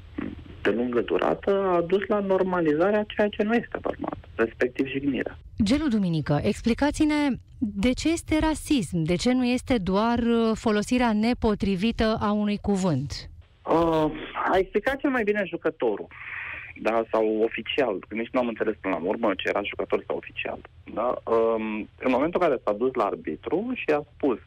de 0.62 0.70
lungă 0.70 1.00
durată 1.00 1.50
a 1.76 1.80
dus 1.80 2.06
la 2.06 2.18
normalizarea 2.18 3.04
ceea 3.14 3.28
ce 3.28 3.42
nu 3.42 3.54
este 3.54 3.78
normal, 3.82 4.16
respectiv 4.34 4.86
jignirea. 4.86 5.38
Gelu 5.62 5.88
Duminică, 5.88 6.40
explicați-ne 6.42 7.28
de 7.58 7.92
ce 7.92 8.08
este 8.12 8.38
rasism? 8.40 9.02
De 9.02 9.14
ce 9.14 9.32
nu 9.32 9.44
este 9.44 9.78
doar 9.78 10.18
uh, 10.18 10.50
folosirea 10.54 11.12
nepotrivită 11.12 12.16
a 12.20 12.32
unui 12.32 12.58
cuvânt? 12.62 13.30
Uh, 13.62 14.10
a 14.52 14.58
explicat 14.58 14.96
cel 14.96 15.10
mai 15.10 15.22
bine 15.22 15.42
jucătorul 15.46 16.06
da, 16.80 17.04
sau 17.10 17.42
oficial, 17.42 17.98
că 18.08 18.14
nici 18.14 18.30
nu 18.32 18.40
am 18.40 18.48
înțeles 18.48 18.74
până 18.80 18.94
la 18.94 19.08
urmă 19.08 19.34
ce 19.36 19.48
era 19.48 19.62
jucător 19.62 20.02
sau 20.06 20.16
oficial. 20.16 20.58
Da? 20.94 21.22
Um, 21.24 21.88
în 21.98 22.10
momentul 22.10 22.40
în 22.42 22.48
care 22.48 22.60
s-a 22.64 22.72
dus 22.72 22.94
la 22.94 23.04
arbitru 23.04 23.72
și 23.74 23.90
a 23.90 24.04
spus 24.14 24.38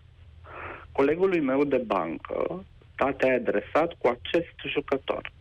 colegului 0.92 1.39
meu 1.39 1.63
de 1.63 1.78
bancă, 1.78 2.65
da, 2.96 3.12
te-ai 3.12 3.36
adresat 3.36 3.94
cu 3.98 4.08
acest 4.08 4.56
jucător. 4.68 5.32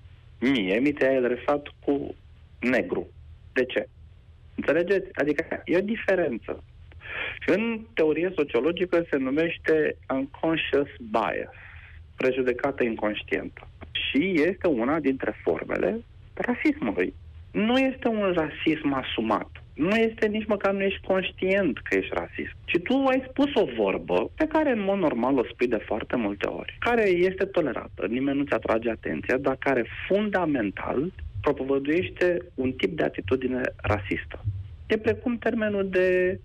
Mie 0.40 0.78
mi 0.78 0.92
te-ai 0.92 1.16
adresat 1.16 1.62
cu 1.84 2.14
negru. 2.60 3.06
De 3.52 3.64
ce? 3.64 3.88
Înțelegeți? 4.54 5.08
Adică 5.12 5.62
e 5.64 5.76
o 5.76 5.80
diferență. 5.80 6.64
Și 7.40 7.50
în 7.50 7.80
teorie 7.94 8.32
sociologică 8.36 9.06
se 9.10 9.16
numește 9.16 9.96
unconscious 10.10 10.88
bias, 11.10 11.54
prejudecată 12.16 12.82
inconștientă. 12.82 13.68
Și 13.92 14.32
este 14.34 14.66
una 14.66 14.98
dintre 14.98 15.40
formele 15.42 16.04
rasismului. 16.40 17.14
Nu 17.52 17.78
este 17.78 18.08
un 18.08 18.32
rasism 18.32 18.92
asumat. 18.92 19.50
Nu 19.74 19.96
este 19.96 20.26
nici 20.26 20.46
măcar 20.46 20.72
nu 20.72 20.80
ești 20.80 21.06
conștient 21.06 21.78
că 21.78 21.96
ești 21.96 22.14
rasist. 22.14 22.54
Ci 22.64 22.78
tu 22.82 23.04
ai 23.06 23.24
spus 23.28 23.54
o 23.54 23.64
vorbă 23.76 24.30
pe 24.36 24.46
care 24.46 24.70
în 24.70 24.80
mod 24.80 24.98
normal 24.98 25.38
o 25.38 25.44
spui 25.44 25.66
de 25.66 25.84
foarte 25.86 26.16
multe 26.16 26.46
ori, 26.46 26.76
care 26.78 27.08
este 27.08 27.44
tolerată, 27.44 28.06
nimeni 28.06 28.38
nu-ți 28.38 28.52
atrage 28.52 28.90
atenția, 28.90 29.36
dar 29.36 29.56
care 29.58 29.86
fundamental 30.08 31.12
propovăduiește 31.40 32.38
un 32.54 32.72
tip 32.72 32.96
de 32.96 33.02
atitudine 33.02 33.60
rasistă. 33.76 34.44
E 34.88 34.96
precum 34.96 35.38
termenul 35.38 35.88
de 35.88 36.40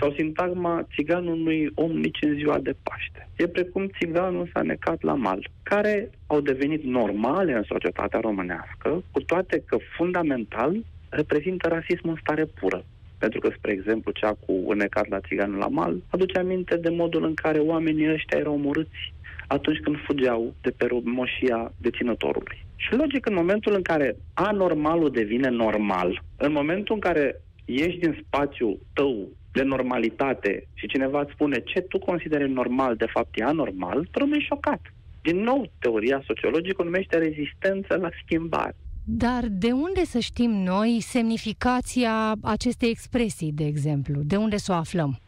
sau 0.00 0.12
sintagma 0.12 0.86
țiganul 0.94 1.36
nu 1.36 1.50
om 1.74 1.90
nici 1.90 2.18
în 2.20 2.34
ziua 2.34 2.58
de 2.58 2.74
Paște. 2.82 3.28
E 3.36 3.46
precum 3.46 3.90
țiganul 3.98 4.50
s-a 4.52 4.62
necat 4.62 5.02
la 5.02 5.14
mal, 5.14 5.50
care 5.62 6.10
au 6.26 6.40
devenit 6.40 6.82
normale 6.82 7.52
în 7.52 7.62
societatea 7.62 8.20
românească, 8.20 9.02
cu 9.10 9.20
toate 9.20 9.62
că 9.66 9.76
fundamental 9.96 10.84
reprezintă 11.08 11.68
rasismul 11.68 12.12
în 12.12 12.20
stare 12.20 12.44
pură. 12.44 12.84
Pentru 13.18 13.40
că, 13.40 13.50
spre 13.56 13.72
exemplu, 13.72 14.12
cea 14.12 14.32
cu 14.46 14.64
înecat 14.68 15.08
la 15.08 15.20
țiganul 15.20 15.58
la 15.58 15.68
mal 15.68 16.02
aduce 16.10 16.38
aminte 16.38 16.76
de 16.76 16.88
modul 16.88 17.24
în 17.24 17.34
care 17.34 17.58
oamenii 17.58 18.12
ăștia 18.12 18.38
erau 18.38 18.54
omorâți 18.54 19.12
atunci 19.46 19.78
când 19.78 19.96
fugeau 20.06 20.54
de 20.62 20.70
pe 20.70 20.88
moșia 21.04 21.72
deținătorului. 21.80 22.64
Și 22.76 22.94
logic, 22.94 23.26
în 23.26 23.34
momentul 23.34 23.74
în 23.74 23.82
care 23.82 24.16
anormalul 24.34 25.10
devine 25.10 25.48
normal, 25.48 26.22
în 26.36 26.52
momentul 26.52 26.94
în 26.94 27.00
care 27.00 27.40
ieși 27.70 27.98
din 27.98 28.24
spațiul 28.26 28.78
tău 28.94 29.28
de 29.52 29.62
normalitate 29.62 30.66
și 30.74 30.86
cineva 30.86 31.20
îți 31.20 31.32
spune 31.32 31.58
ce 31.60 31.80
tu 31.80 31.98
consideri 31.98 32.50
normal, 32.50 32.96
de 32.96 33.06
fapt 33.06 33.38
e 33.38 33.44
anormal, 33.44 34.08
tu 34.10 34.18
rămâi 34.18 34.46
șocat. 34.48 34.80
Din 35.22 35.40
nou, 35.40 35.70
teoria 35.78 36.22
sociologică 36.26 36.82
numește 36.82 37.18
rezistență 37.18 37.96
la 37.96 38.08
schimbare. 38.24 38.76
Dar 39.04 39.44
de 39.48 39.72
unde 39.72 40.04
să 40.04 40.18
știm 40.18 40.50
noi 40.50 40.98
semnificația 41.00 42.32
acestei 42.42 42.90
expresii, 42.90 43.52
de 43.52 43.64
exemplu? 43.64 44.20
De 44.24 44.36
unde 44.36 44.56
să 44.56 44.72
o 44.72 44.74
aflăm? 44.74 45.18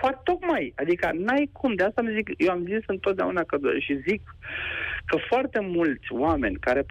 Foarte 0.00 0.20
tocmai. 0.24 0.72
Adică 0.76 1.10
n-ai 1.14 1.48
cum. 1.52 1.74
De 1.74 1.82
asta 1.82 2.00
am 2.00 2.12
zic, 2.14 2.30
eu 2.36 2.50
am 2.50 2.64
zis 2.64 2.82
întotdeauna 2.86 3.42
că 3.42 3.58
și 3.78 4.00
zic 4.08 4.36
că 5.04 5.16
foarte 5.28 5.60
mulți 5.60 6.12
oameni 6.12 6.56
care 6.56 6.86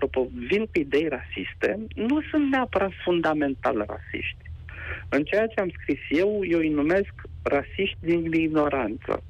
vin 0.48 0.66
cu 0.66 0.80
idei 0.80 1.08
rasiste 1.08 1.80
nu 1.96 2.22
sunt 2.22 2.50
neapărat 2.52 2.92
fundamental 3.04 3.86
rasiști. 3.88 4.44
În 5.10 5.24
ceea 5.24 5.48
ce 5.48 5.60
am 5.60 5.70
scris 5.80 6.00
eu, 6.10 6.46
eu 6.50 6.60
îi 6.60 6.70
numesc 6.70 7.14
rasiști 7.44 7.98
din 8.00 8.34
ignoranță. 8.34 9.24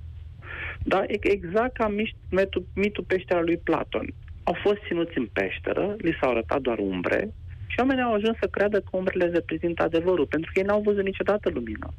Da, 0.84 1.04
exact 1.08 1.74
ca 1.74 1.88
mitul, 2.30 2.66
mitul 2.74 3.04
peștera 3.04 3.42
lui 3.42 3.58
Platon. 3.58 4.14
Au 4.44 4.58
fost 4.64 4.78
ținuți 4.88 5.18
în 5.18 5.26
peșteră, 5.26 5.96
li 5.98 6.18
s-au 6.20 6.30
arătat 6.30 6.62
doar 6.62 6.78
umbre 6.78 7.34
și 7.68 7.80
oamenii 7.80 8.04
au 8.04 8.14
ajuns 8.14 8.38
să 8.38 8.48
creadă 8.48 8.80
că 8.80 8.98
umbrele 8.98 9.26
reprezintă 9.26 9.84
adevărul, 9.84 10.26
pentru 10.26 10.52
că 10.54 10.60
ei 10.60 10.66
n-au 10.66 10.82
văzut 10.82 11.04
niciodată 11.04 11.50
lumină. 11.50 11.94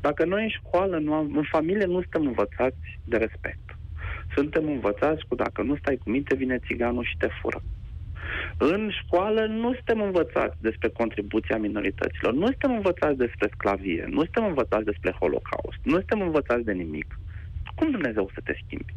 Dacă 0.00 0.24
noi 0.24 0.42
în 0.42 0.48
școală, 0.48 0.98
nu 0.98 1.12
am, 1.14 1.36
în 1.36 1.44
familie, 1.50 1.84
nu 1.84 2.00
suntem 2.00 2.26
învățați 2.26 2.98
de 3.04 3.16
respect. 3.16 3.76
Suntem 4.34 4.68
învățați 4.68 5.26
cu 5.28 5.34
dacă 5.34 5.62
nu 5.62 5.76
stai 5.76 5.96
cu 5.96 6.10
minte, 6.10 6.34
vine 6.34 6.58
țiganul 6.66 7.04
și 7.04 7.16
te 7.18 7.28
fură. 7.40 7.62
În 8.58 8.90
școală 9.02 9.46
nu 9.46 9.74
suntem 9.74 10.00
învățați 10.00 10.56
despre 10.60 10.88
contribuția 10.88 11.56
minorităților, 11.56 12.32
nu 12.32 12.44
suntem 12.44 12.72
învățați 12.72 13.16
despre 13.16 13.48
sclavie, 13.52 14.04
nu 14.08 14.22
suntem 14.22 14.44
învățați 14.44 14.84
despre 14.84 15.10
holocaust, 15.10 15.78
nu 15.82 15.92
suntem 15.92 16.20
învățați 16.20 16.64
de 16.64 16.72
nimic. 16.72 17.18
Cum 17.74 17.90
Dumnezeu 17.90 18.30
să 18.34 18.40
te 18.44 18.54
schimbi? 18.64 18.94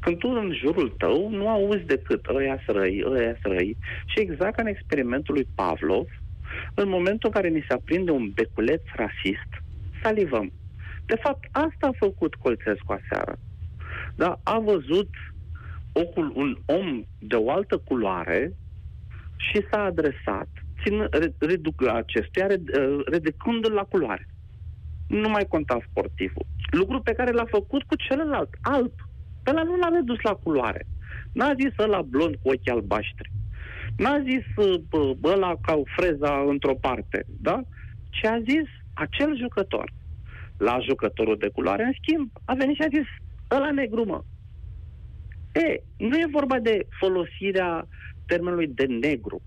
Când 0.00 0.18
tu 0.18 0.28
în 0.28 0.52
jurul 0.52 0.94
tău 0.98 1.30
nu 1.30 1.48
auzi 1.48 1.84
decât 1.84 2.26
ăia 2.26 2.58
sărăi, 2.64 3.04
ăia 3.06 3.36
sărăi 3.42 3.76
și 4.06 4.20
exact 4.20 4.54
ca 4.56 4.62
în 4.62 4.68
experimentul 4.68 5.34
lui 5.34 5.48
Pavlov, 5.54 6.06
în 6.74 6.88
momentul 6.88 7.28
în 7.28 7.40
care 7.40 7.48
ni 7.48 7.64
se 7.68 7.72
aprinde 7.72 8.10
un 8.10 8.30
beculeț 8.34 8.82
rasist, 8.94 9.50
salivăm. 10.02 10.52
De 11.06 11.16
fapt, 11.22 11.48
asta 11.50 11.86
a 11.86 11.96
făcut 11.98 12.34
Colțescu 12.34 12.92
aseară. 12.92 13.38
Da? 14.14 14.40
A 14.42 14.58
văzut 14.58 15.08
ocul, 15.92 16.32
un 16.34 16.56
om 16.66 17.04
de 17.18 17.36
o 17.36 17.50
altă 17.50 17.76
culoare 17.78 18.52
și 19.36 19.66
s-a 19.70 19.82
adresat 19.82 20.48
țin, 20.82 21.08
reduc 21.38 21.86
acestuia, 21.88 22.46
reducându-l 23.06 23.72
la 23.72 23.82
culoare. 23.82 24.28
Nu 25.08 25.28
mai 25.28 25.46
conta 25.48 25.78
sportivul. 25.90 26.46
Lucru 26.70 27.00
pe 27.00 27.12
care 27.12 27.30
l-a 27.30 27.44
făcut 27.50 27.82
cu 27.82 27.96
celălalt, 27.96 28.48
alb. 28.62 28.92
Pe 29.42 29.52
la 29.52 29.62
nu 29.62 29.76
l-a 29.76 29.88
redus 29.88 30.20
la 30.22 30.34
culoare. 30.34 30.86
N-a 31.32 31.54
zis 31.60 31.78
ăla 31.78 32.02
blond 32.02 32.34
cu 32.42 32.48
ochi 32.48 32.70
albaștri. 32.70 33.30
N-a 33.96 34.22
zis 34.22 34.44
bă, 34.88 35.30
ăla 35.32 35.54
ca 35.62 35.74
o 35.74 35.82
freza 35.96 36.44
într-o 36.48 36.74
parte, 36.74 37.24
da? 37.40 37.62
Ce 38.10 38.26
a 38.26 38.38
zis 38.40 38.68
acel 38.94 39.38
jucător. 39.38 39.92
La 40.58 40.78
jucătorul 40.88 41.36
de 41.38 41.48
culoare, 41.48 41.82
în 41.84 41.92
schimb, 42.02 42.30
a 42.44 42.54
venit 42.54 42.74
și 42.74 42.82
a 42.82 42.88
zis 42.88 43.06
ăla 43.50 43.70
negru, 43.70 44.04
mă. 44.04 44.22
E, 45.52 45.82
nu 45.96 46.16
e 46.16 46.26
vorba 46.30 46.58
de 46.58 46.86
folosirea 47.00 47.88
termenului 48.26 48.66
de 48.66 48.84
negru, 48.84 49.42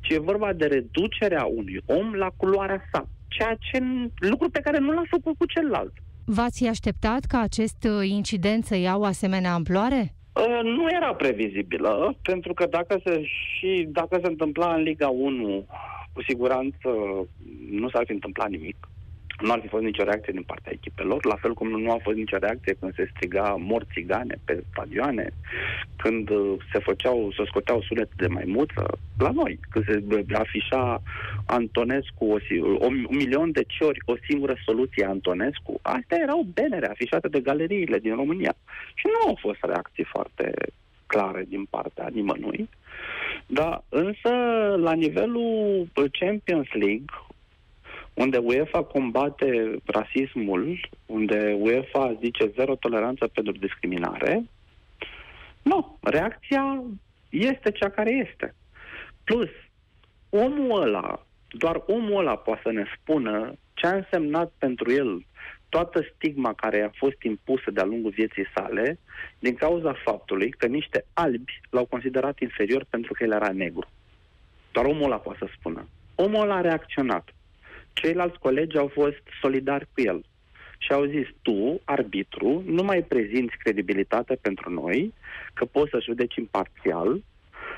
ci 0.00 0.10
e 0.10 0.18
vorba 0.18 0.52
de 0.52 0.66
reducerea 0.66 1.44
unui 1.44 1.80
om 1.86 2.14
la 2.14 2.30
culoarea 2.36 2.82
sa, 2.92 3.08
ceea 3.28 3.56
ce 3.60 3.82
lucru 4.18 4.50
pe 4.50 4.60
care 4.60 4.78
nu 4.78 4.92
l-a 4.92 5.02
făcut 5.10 5.36
cu 5.38 5.46
celălalt. 5.46 5.92
V-ați 6.24 6.66
așteptat 6.66 7.24
ca 7.24 7.40
acest 7.40 7.84
uh, 7.84 8.08
incident 8.08 8.64
să 8.64 8.76
iau 8.76 9.02
asemenea 9.02 9.52
amploare? 9.52 10.14
Uh, 10.34 10.60
nu 10.62 10.86
era 10.88 11.14
previzibilă, 11.14 12.16
pentru 12.22 12.54
că 12.54 12.66
dacă 12.70 13.00
se, 13.04 13.22
și 13.24 13.88
dacă 13.88 14.18
se 14.22 14.28
întâmpla 14.28 14.74
în 14.74 14.82
Liga 14.82 15.08
1, 15.08 15.66
cu 16.12 16.22
siguranță 16.22 16.88
nu 17.70 17.90
s-ar 17.90 18.02
fi 18.06 18.12
întâmplat 18.12 18.48
nimic 18.48 18.76
nu 19.42 19.52
ar 19.52 19.60
fi 19.60 19.68
fost 19.68 19.82
nicio 19.82 20.02
reacție 20.02 20.32
din 20.32 20.42
partea 20.42 20.72
echipelor, 20.72 21.24
la 21.24 21.34
fel 21.34 21.54
cum 21.54 21.68
nu 21.68 21.90
a 21.90 21.98
fost 22.02 22.16
nicio 22.16 22.36
reacție 22.36 22.76
când 22.80 22.94
se 22.94 23.10
striga 23.14 23.56
mor 23.58 23.86
țigane 23.92 24.34
pe 24.44 24.62
stadioane, 24.70 25.30
când 25.96 26.30
uh, 26.30 26.54
se 26.72 26.78
făceau, 26.78 27.32
se 27.36 27.42
scoteau 27.46 27.82
sunete 27.82 28.12
de 28.16 28.26
maimuță, 28.26 28.98
la 29.18 29.30
noi, 29.30 29.58
când 29.70 29.84
se 29.84 30.34
afișa 30.34 31.02
Antonescu 31.46 32.24
o, 32.24 32.36
un 32.86 33.06
milion 33.10 33.52
de 33.52 33.64
ciori 33.66 34.02
o 34.04 34.14
singură 34.28 34.54
soluție 34.64 35.04
Antonescu, 35.04 35.78
astea 35.82 36.18
erau 36.22 36.46
benere 36.54 36.88
afișate 36.88 37.28
de 37.28 37.40
galeriile 37.40 37.98
din 37.98 38.14
România. 38.14 38.54
Și 38.94 39.06
nu 39.06 39.28
au 39.28 39.38
fost 39.40 39.58
reacții 39.62 40.04
foarte 40.04 40.52
clare 41.06 41.44
din 41.48 41.64
partea 41.70 42.08
nimănui. 42.12 42.68
Da, 43.46 43.84
însă, 43.88 44.30
la 44.76 44.92
nivelul 44.92 45.88
Champions 46.18 46.68
League, 46.72 47.12
unde 48.14 48.38
UEFA 48.38 48.82
combate 48.82 49.76
rasismul, 49.84 50.88
unde 51.06 51.56
UEFA 51.60 52.16
zice 52.20 52.52
zero 52.54 52.74
toleranță 52.74 53.26
pentru 53.26 53.52
discriminare, 53.52 54.44
nu, 55.62 55.98
reacția 56.00 56.82
este 57.28 57.70
cea 57.70 57.88
care 57.90 58.10
este. 58.10 58.54
Plus, 59.24 59.48
omul 60.30 60.82
ăla, 60.82 61.26
doar 61.48 61.82
omul 61.86 62.18
ăla 62.18 62.36
poate 62.36 62.60
să 62.64 62.70
ne 62.70 62.84
spună 62.98 63.54
ce 63.74 63.86
a 63.86 63.94
însemnat 63.94 64.52
pentru 64.58 64.92
el 64.92 65.24
toată 65.68 66.06
stigma 66.14 66.52
care 66.52 66.82
a 66.82 66.90
fost 66.98 67.22
impusă 67.22 67.70
de-a 67.70 67.84
lungul 67.84 68.10
vieții 68.10 68.46
sale 68.54 68.98
din 69.38 69.54
cauza 69.54 69.92
faptului 70.04 70.50
că 70.50 70.66
niște 70.66 71.04
albi 71.12 71.60
l-au 71.70 71.84
considerat 71.84 72.40
inferior 72.40 72.86
pentru 72.90 73.12
că 73.12 73.24
el 73.24 73.32
era 73.32 73.52
negru. 73.52 73.88
Doar 74.72 74.86
omul 74.86 75.04
ăla 75.04 75.16
poate 75.16 75.38
să 75.38 75.50
spună. 75.58 75.88
Omul 76.14 76.42
ăla 76.42 76.54
a 76.54 76.60
reacționat. 76.60 77.34
Ceilalți 77.92 78.38
colegi 78.38 78.78
au 78.78 78.88
fost 78.88 79.22
solidari 79.40 79.88
cu 79.92 80.00
el 80.00 80.24
și 80.78 80.92
au 80.92 81.04
zis, 81.04 81.26
tu, 81.42 81.80
arbitru, 81.84 82.62
nu 82.66 82.82
mai 82.82 83.02
prezinți 83.02 83.56
credibilitate 83.56 84.34
pentru 84.34 84.70
noi, 84.70 85.14
că 85.54 85.64
poți 85.64 85.90
să 85.90 85.98
judeci 86.00 86.34
imparțial, 86.34 87.22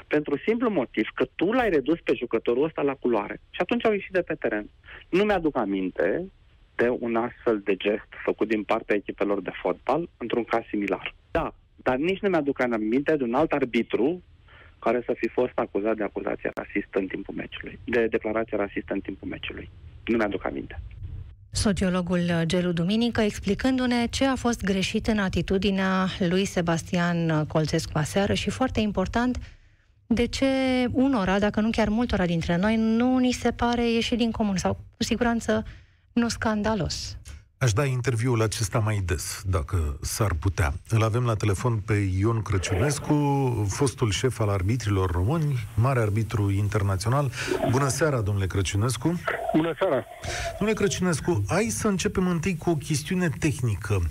pentru 0.06 0.38
simplu 0.46 0.70
motiv 0.70 1.08
că 1.14 1.24
tu 1.34 1.52
l-ai 1.52 1.70
redus 1.70 2.00
pe 2.00 2.14
jucătorul 2.14 2.64
ăsta 2.64 2.82
la 2.82 2.94
culoare. 2.94 3.40
Și 3.50 3.60
atunci 3.60 3.84
au 3.86 3.92
ieșit 3.92 4.12
de 4.12 4.22
pe 4.22 4.34
teren. 4.34 4.68
Nu 5.08 5.24
mi-aduc 5.24 5.56
aminte 5.56 6.26
de 6.74 6.88
un 6.88 7.16
astfel 7.16 7.60
de 7.60 7.76
gest 7.76 8.08
făcut 8.24 8.48
din 8.48 8.62
partea 8.62 8.96
echipelor 8.96 9.40
de 9.40 9.50
fotbal 9.62 10.08
într-un 10.16 10.44
caz 10.44 10.62
similar. 10.68 11.14
Da, 11.30 11.54
dar 11.76 11.96
nici 11.96 12.20
nu 12.20 12.28
mi-aduc 12.28 12.60
aminte 12.60 13.16
de 13.16 13.22
un 13.22 13.34
alt 13.34 13.52
arbitru 13.52 14.22
care 14.78 15.02
să 15.06 15.12
fi 15.16 15.28
fost 15.28 15.52
acuzat 15.54 15.96
de 15.96 16.02
acuzație 16.02 16.50
rasistă 16.54 16.98
în 16.98 17.06
timpul 17.06 17.34
meciului, 17.34 17.78
de 17.84 18.06
declarație 18.06 18.56
rasistă 18.56 18.92
în 18.92 19.00
timpul 19.00 19.28
meciului. 19.28 19.70
Nu 20.04 20.16
mi-aduc 20.16 20.44
aminte. 20.44 20.80
Sociologul 21.50 22.42
Gelu 22.44 22.72
Duminică 22.72 23.20
explicându-ne 23.20 24.06
ce 24.06 24.26
a 24.26 24.36
fost 24.36 24.60
greșit 24.60 25.06
în 25.06 25.18
atitudinea 25.18 26.08
lui 26.18 26.44
Sebastian 26.44 27.46
Colțescu 27.46 27.98
aseară 27.98 28.34
și 28.34 28.50
foarte 28.50 28.80
important, 28.80 29.38
de 30.06 30.26
ce 30.26 30.46
unora, 30.92 31.38
dacă 31.38 31.60
nu 31.60 31.70
chiar 31.70 31.88
multora 31.88 32.26
dintre 32.26 32.56
noi, 32.56 32.76
nu 32.76 33.18
ni 33.18 33.32
se 33.32 33.50
pare 33.50 33.90
ieșit 33.90 34.18
din 34.18 34.30
comun 34.30 34.56
sau 34.56 34.72
cu 34.72 35.02
siguranță 35.02 35.64
nu 36.12 36.28
scandalos. 36.28 37.16
Aș 37.58 37.72
da 37.72 37.84
interviul 37.84 38.42
acesta 38.42 38.78
mai 38.78 39.02
des, 39.04 39.42
dacă 39.46 39.98
s-ar 40.02 40.32
putea. 40.34 40.72
Îl 40.88 41.02
avem 41.02 41.24
la 41.24 41.34
telefon 41.34 41.76
pe 41.76 41.94
Ion 42.18 42.42
Crăciunescu, 42.42 43.14
fostul 43.68 44.10
șef 44.10 44.40
al 44.40 44.48
arbitrilor 44.48 45.10
români, 45.10 45.58
mare 45.74 46.00
arbitru 46.00 46.50
internațional. 46.50 47.30
Bună 47.70 47.88
seara, 47.88 48.20
domnule 48.20 48.46
Crăciunescu! 48.46 49.20
Bună 49.56 49.74
seara! 49.78 50.04
Domnule 50.58 50.78
Crăciunescu, 50.78 51.44
hai 51.48 51.66
să 51.70 51.88
începem 51.88 52.28
întâi 52.28 52.56
cu 52.56 52.70
o 52.70 52.74
chestiune 52.74 53.28
tehnică. 53.38 54.02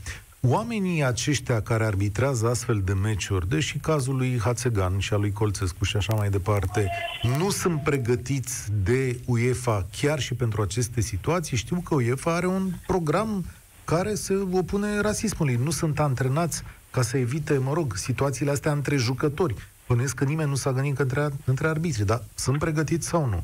Oamenii 0.42 1.04
aceștia 1.04 1.62
care 1.62 1.86
arbitrează 1.86 2.48
astfel 2.48 2.82
de 2.86 2.94
meciuri, 2.94 3.50
deși 3.50 3.78
cazul 3.78 4.16
lui 4.16 4.40
Hațegan 4.40 5.00
și 5.00 5.14
al 5.14 5.20
lui 5.20 5.32
Colțescu 5.32 5.84
și 5.84 5.98
așa 5.98 6.14
mai 6.14 6.30
departe, 6.30 6.92
nu 7.38 7.50
sunt 7.50 7.84
pregătiți 7.84 8.72
de 8.84 9.20
UEFA 9.26 9.86
chiar 10.02 10.20
și 10.20 10.34
pentru 10.34 10.62
aceste 10.62 11.02
situații. 11.02 11.58
Știu 11.58 11.82
că 11.86 11.96
UEFA 11.96 12.36
are 12.36 12.48
un 12.48 12.72
program 12.88 13.46
care 13.86 14.14
se 14.14 14.34
opune 14.52 15.00
rasismului. 15.00 15.60
Nu 15.64 15.72
sunt 15.72 16.00
antrenați 16.00 16.64
ca 16.92 17.02
să 17.02 17.18
evite, 17.18 17.58
mă 17.58 17.74
rog, 17.74 17.96
situațiile 17.96 18.52
astea 18.52 18.72
între 18.72 18.96
jucători. 18.96 19.56
Bănuiesc 19.88 20.16
că 20.16 20.24
nimeni 20.24 20.50
nu 20.50 20.56
s-a 20.56 20.72
gândit 20.72 21.00
între, 21.00 21.30
între 21.46 21.68
arbitri, 21.68 22.06
dar 22.06 22.24
sunt 22.36 22.60
pregătiți 22.60 23.08
sau 23.08 23.26
nu? 23.26 23.44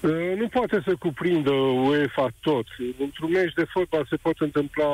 Uh, 0.00 0.36
nu 0.36 0.48
poate 0.48 0.82
să 0.86 0.94
cuprindă 0.96 1.50
UEFA 1.50 2.28
tot. 2.40 2.66
Într-un 2.98 3.30
meci 3.30 3.52
de 3.52 3.64
fotbal 3.64 4.06
se 4.10 4.16
pot 4.16 4.40
întâmpla 4.40 4.88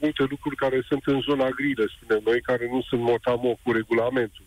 multe 0.00 0.24
lucruri 0.28 0.56
care 0.56 0.84
sunt 0.88 1.02
în 1.06 1.20
zona 1.20 1.48
gri, 1.48 1.74
spunem 1.96 2.22
noi, 2.24 2.40
care 2.40 2.68
nu 2.70 2.82
sunt 2.82 3.00
motamo 3.00 3.58
cu 3.62 3.72
regulamentul. 3.72 4.44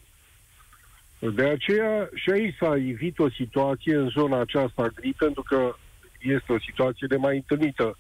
De 1.20 1.44
aceea 1.44 2.10
și 2.14 2.30
aici 2.30 2.56
s-a 2.60 2.76
evit 2.76 3.20
o 3.20 3.30
situație 3.30 3.96
în 3.96 4.10
zona 4.10 4.40
aceasta 4.40 4.88
gri, 4.96 5.14
pentru 5.14 5.44
că 5.44 5.76
este 6.20 6.54
o 6.54 6.60
situație 6.60 7.08
de 7.08 7.16
mai 7.16 7.36
întâlnită. 7.36 7.98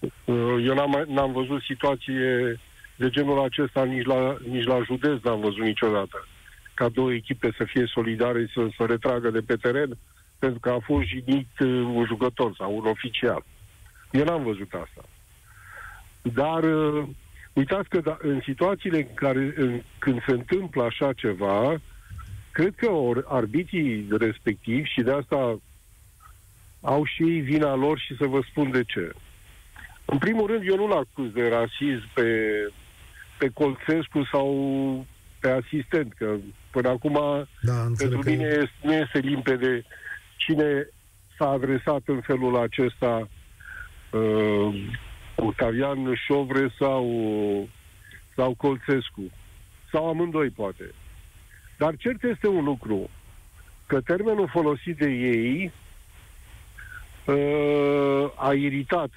Uh, 0.00 0.64
eu 0.64 0.74
n-am, 0.74 1.04
n-am 1.08 1.32
văzut 1.32 1.62
situație 1.62 2.60
de 2.96 3.08
genul 3.08 3.42
acesta 3.42 3.84
nici 3.84 4.04
la, 4.04 4.36
nici 4.50 4.64
la 4.64 4.82
județ, 4.84 5.22
n-am 5.22 5.40
văzut 5.40 5.62
niciodată. 5.62 6.28
Ca 6.74 6.88
două 6.88 7.12
echipe 7.12 7.54
să 7.56 7.64
fie 7.64 7.84
solidare, 7.86 8.50
să 8.54 8.66
se 8.76 8.84
retragă 8.84 9.30
de 9.30 9.40
pe 9.40 9.56
teren, 9.56 9.98
pentru 10.38 10.60
că 10.60 10.70
a 10.70 10.78
fost 10.78 11.06
jignit 11.06 11.58
uh, 11.58 11.68
un 11.68 12.04
jucător 12.06 12.54
sau 12.58 12.76
un 12.76 12.86
oficial. 12.86 13.44
Eu 14.10 14.24
n-am 14.24 14.42
văzut 14.42 14.72
asta. 14.72 15.04
Dar 16.22 16.62
uh, 16.62 17.08
uitați 17.52 17.88
că 17.88 18.00
da, 18.00 18.16
în 18.20 18.40
situațiile 18.44 18.98
în 18.98 19.14
care, 19.14 19.54
în, 19.56 19.82
când 19.98 20.22
se 20.26 20.32
întâmplă 20.32 20.82
așa 20.82 21.12
ceva, 21.12 21.80
cred 22.50 22.74
că 22.76 22.90
or, 22.90 23.24
arbitrii 23.28 24.06
respectivi 24.18 24.88
și 24.88 25.00
de 25.00 25.10
asta 25.10 25.58
au 26.80 27.04
și 27.04 27.22
ei 27.22 27.40
vina 27.40 27.74
lor 27.74 27.98
și 27.98 28.16
să 28.16 28.26
vă 28.26 28.40
spun 28.50 28.70
de 28.70 28.84
ce. 28.84 29.12
În 30.04 30.18
primul 30.18 30.46
rând, 30.46 30.68
eu 30.68 30.76
nu-l 30.76 30.92
acuz 30.92 31.32
de 31.32 31.48
rasism 31.48 32.08
pe, 32.14 32.30
pe 33.38 33.48
Colțescu 33.54 34.28
sau 34.32 35.06
pe 35.40 35.50
asistent, 35.50 36.12
că 36.12 36.36
până 36.70 36.88
acum 36.88 37.46
da, 37.62 37.86
pentru 37.96 38.22
mine 38.24 38.72
nu 38.82 38.92
este 38.92 39.18
limpede 39.18 39.84
cine 40.38 40.88
s-a 41.38 41.48
adresat 41.48 42.02
în 42.04 42.20
felul 42.20 42.56
acesta 42.56 43.28
uh, 44.10 44.90
Octavian 45.34 46.14
Șovre 46.26 46.74
sau, 46.78 47.04
sau 48.36 48.54
Colțescu. 48.54 49.30
Sau 49.92 50.08
amândoi, 50.08 50.50
poate. 50.50 50.94
Dar 51.78 51.96
cert 51.96 52.22
este 52.22 52.48
un 52.48 52.64
lucru, 52.64 53.10
că 53.86 54.00
termenul 54.00 54.48
folosit 54.48 54.96
de 54.96 55.10
ei 55.10 55.72
uh, 57.24 58.32
a 58.36 58.52
iritat 58.52 59.10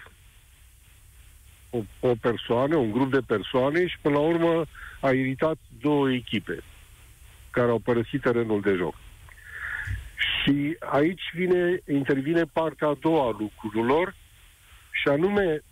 o, 1.70 1.80
o 2.00 2.16
persoană, 2.22 2.76
un 2.76 2.92
grup 2.92 3.12
de 3.12 3.22
persoane 3.28 3.88
și 3.88 3.98
până 4.02 4.16
la 4.16 4.22
urmă 4.22 4.66
a 5.00 5.12
iritat 5.12 5.58
două 5.82 6.12
echipe 6.12 6.64
care 7.50 7.70
au 7.70 7.80
părăsit 7.80 8.22
terenul 8.22 8.62
de 8.62 8.74
joc. 8.74 8.96
Și 10.42 10.78
aici 10.80 11.22
vine, 11.34 11.80
intervine 11.88 12.44
partea 12.54 12.88
a 12.88 12.98
doua 13.00 13.26
a 13.26 13.36
lucrurilor, 13.40 14.16
și 14.92 15.08
anume, 15.08 15.64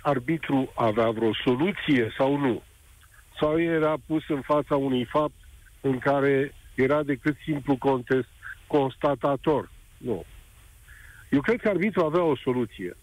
arbitru 0.00 0.72
avea 0.74 1.10
vreo 1.10 1.34
soluție 1.44 2.14
sau 2.18 2.36
nu? 2.36 2.62
Sau 3.40 3.60
era 3.60 3.94
pus 4.06 4.28
în 4.28 4.40
fața 4.40 4.76
unui 4.76 5.04
fapt 5.04 5.34
în 5.80 5.98
care 5.98 6.54
era 6.74 7.02
decât 7.02 7.36
simplu 7.44 7.76
contest, 7.76 8.28
constatator. 8.66 9.70
Nu. 9.98 10.24
Eu 11.30 11.40
cred 11.40 11.60
că 11.60 11.68
arbitru 11.68 12.04
avea 12.04 12.22
o 12.22 12.36
soluție. 12.36 12.96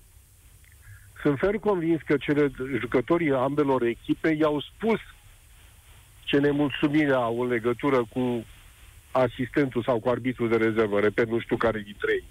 Sunt 1.21 1.37
fer 1.37 1.55
convins 1.55 2.01
că 2.01 2.17
cele 2.17 2.51
jucătorii 2.79 3.31
ambelor 3.31 3.83
echipe 3.83 4.29
i-au 4.29 4.61
spus 4.61 4.99
ce 6.23 6.37
nemulțumire 6.37 7.13
au 7.13 7.41
în 7.41 7.47
legătură 7.47 8.05
cu 8.09 8.45
asistentul 9.13 9.83
sau 9.83 9.99
cu 9.99 10.09
arbitrul 10.09 10.49
de 10.49 10.57
rezervă, 10.57 10.99
repet, 10.99 11.29
nu 11.29 11.39
știu 11.39 11.57
care 11.57 11.79
dintre 11.79 12.11
ei. 12.11 12.23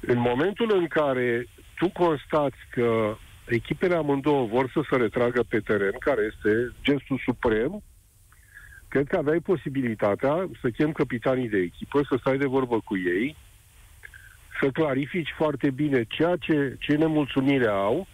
În 0.00 0.18
momentul 0.18 0.76
în 0.76 0.86
care 0.86 1.46
tu 1.76 1.88
constați 1.88 2.56
că 2.70 3.16
echipele 3.46 3.94
amândouă 3.94 4.46
vor 4.46 4.70
să 4.70 4.80
se 4.90 4.96
retragă 4.96 5.42
pe 5.48 5.60
teren, 5.60 5.94
care 5.98 6.32
este 6.34 6.72
gestul 6.82 7.20
suprem, 7.24 7.82
cred 8.88 9.06
că 9.06 9.16
aveai 9.16 9.40
posibilitatea 9.40 10.48
să 10.60 10.70
chem 10.70 10.92
capitanii 10.92 11.48
de 11.48 11.58
echipă, 11.58 12.02
să 12.08 12.16
stai 12.20 12.38
de 12.38 12.46
vorbă 12.46 12.80
cu 12.80 12.96
ei, 12.96 13.36
să 14.60 14.70
clarifici 14.70 15.34
foarte 15.36 15.70
bine 15.70 16.04
ceea 16.04 16.36
ce, 16.36 16.76
ce 16.80 16.96
nemulțumire 16.96 17.66
au 17.66 18.06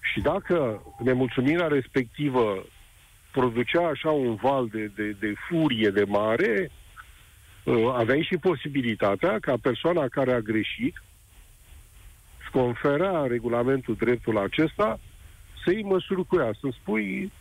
și 0.00 0.20
dacă 0.20 0.82
nemulțumirea 0.98 1.66
respectivă 1.66 2.66
producea 3.38 3.86
așa 3.86 4.10
un 4.10 4.34
val 4.34 4.68
de, 4.68 4.90
de, 4.94 5.16
de 5.20 5.32
furie 5.48 5.90
de 5.90 6.04
mare, 6.04 6.70
uh, 7.64 7.92
aveai 7.94 8.22
și 8.22 8.36
posibilitatea 8.36 9.38
ca 9.40 9.54
persoana 9.62 10.08
care 10.08 10.32
a 10.32 10.40
greșit 10.40 11.02
îți 12.40 12.50
confera 12.50 13.26
regulamentul 13.26 13.94
dreptul 13.94 14.38
acesta 14.38 15.00
să 15.64 15.72
iei 15.72 15.82
măsuri 15.82 16.26
cu 16.26 16.36
ea, 16.36 16.50
să 16.60 16.68
spui 16.80 17.32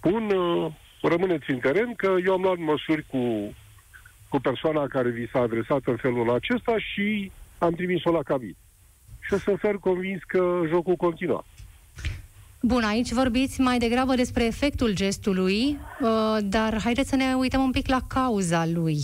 pun, 0.00 0.30
uh, 0.30 0.72
rămâneți 1.02 1.50
în 1.50 1.58
teren 1.58 1.94
că 1.94 2.14
eu 2.24 2.32
am 2.32 2.42
luat 2.42 2.56
măsuri 2.56 3.04
cu, 3.06 3.54
cu 4.28 4.40
persoana 4.40 4.86
care 4.86 5.08
vi 5.10 5.28
s-a 5.32 5.40
adresat 5.40 5.80
în 5.84 5.96
felul 5.96 6.30
acesta 6.30 6.74
și 6.78 7.30
am 7.58 7.72
trimis-o 7.72 8.10
la 8.10 8.22
cabin. 8.22 8.56
Și 9.20 9.34
o 9.34 9.36
să 9.36 9.56
fer 9.58 9.74
convins 9.74 10.22
că 10.26 10.62
jocul 10.68 10.96
continua. 10.96 11.44
Bun, 12.60 12.84
aici 12.84 13.12
vorbiți 13.12 13.60
mai 13.60 13.78
degrabă 13.78 14.14
despre 14.14 14.44
efectul 14.44 14.94
gestului, 14.94 15.78
uh, 16.00 16.36
dar 16.42 16.80
haideți 16.82 17.08
să 17.08 17.16
ne 17.16 17.34
uităm 17.34 17.62
un 17.62 17.70
pic 17.70 17.88
la 17.88 18.00
cauza 18.06 18.66
lui. 18.66 18.98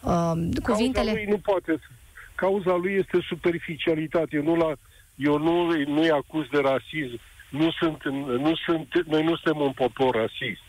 Uh, 0.00 0.32
cuvintele... 0.62 1.04
Cauza 1.04 1.12
lui 1.12 1.26
nu 1.28 1.38
poate 1.38 1.80
Cauza 2.34 2.76
lui 2.76 2.92
este 2.92 3.20
superficialitate. 3.20 4.36
Eu 4.36 4.42
nu, 4.42 4.54
la, 4.54 4.72
eu 5.14 5.38
nu, 5.38 5.84
nu-i 5.86 6.10
acuz 6.10 6.46
de 6.50 6.58
rasism. 6.58 7.20
Nu 7.50 7.70
sunt, 7.70 8.04
nu 8.38 8.54
sunt, 8.66 9.06
noi 9.06 9.22
nu 9.22 9.36
suntem 9.36 9.62
un 9.62 9.72
popor 9.72 10.14
rasist. 10.14 10.60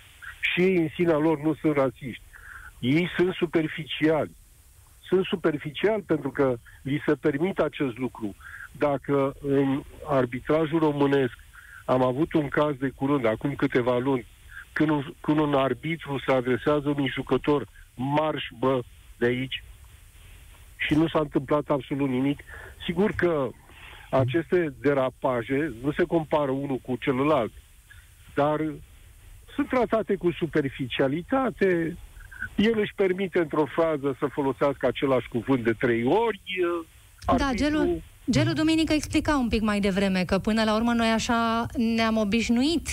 Și 0.41 0.61
ei 0.61 0.75
în 0.75 0.87
sinea 0.95 1.17
lor 1.17 1.41
nu 1.41 1.55
sunt 1.61 1.75
rasiști. 1.75 2.23
Ei 2.79 3.09
sunt 3.17 3.33
superficiali. 3.33 4.31
Sunt 5.07 5.25
superficiali 5.25 6.01
pentru 6.01 6.29
că 6.29 6.55
li 6.81 7.03
se 7.05 7.15
permite 7.15 7.61
acest 7.61 7.97
lucru. 7.97 8.35
Dacă 8.71 9.35
în 9.41 9.83
arbitrajul 10.03 10.79
românesc 10.79 11.33
am 11.85 12.03
avut 12.03 12.33
un 12.33 12.47
caz 12.47 12.75
de 12.75 12.89
curând, 12.89 13.25
acum 13.25 13.55
câteva 13.55 13.97
luni, 13.97 14.25
când 14.73 14.89
un, 14.89 15.13
când 15.21 15.39
un 15.39 15.53
arbitru 15.53 16.21
se 16.25 16.31
adresează 16.31 16.89
unui 16.89 17.11
jucător, 17.13 17.67
marș, 17.95 18.43
bă, 18.59 18.81
de 19.17 19.25
aici, 19.25 19.63
și 20.77 20.93
nu 20.93 21.07
s-a 21.07 21.19
întâmplat 21.19 21.69
absolut 21.69 22.09
nimic. 22.09 22.39
Sigur 22.85 23.11
că 23.11 23.49
aceste 24.09 24.73
derapaje 24.81 25.73
nu 25.81 25.91
se 25.91 26.03
compară 26.03 26.51
unul 26.51 26.77
cu 26.77 26.95
celălalt, 26.99 27.51
dar 28.33 28.59
sunt 29.55 29.67
tratate 29.67 30.15
cu 30.15 30.31
superficialitate, 30.31 31.97
el 32.55 32.79
își 32.79 32.93
permite 32.95 33.39
într-o 33.39 33.65
frază 33.65 34.15
să 34.19 34.25
folosească 34.31 34.87
același 34.87 35.27
cuvânt 35.27 35.63
de 35.63 35.73
trei 35.73 36.03
ori. 36.03 36.41
Da, 37.37 37.49
gelul, 37.55 38.01
gelul 38.31 38.53
Duminică 38.53 38.93
explica 38.93 39.37
un 39.37 39.47
pic 39.47 39.61
mai 39.61 39.79
devreme 39.79 40.23
că 40.23 40.39
până 40.39 40.63
la 40.63 40.75
urmă 40.75 40.93
noi 40.93 41.09
așa 41.09 41.65
ne-am 41.75 42.17
obișnuit 42.17 42.87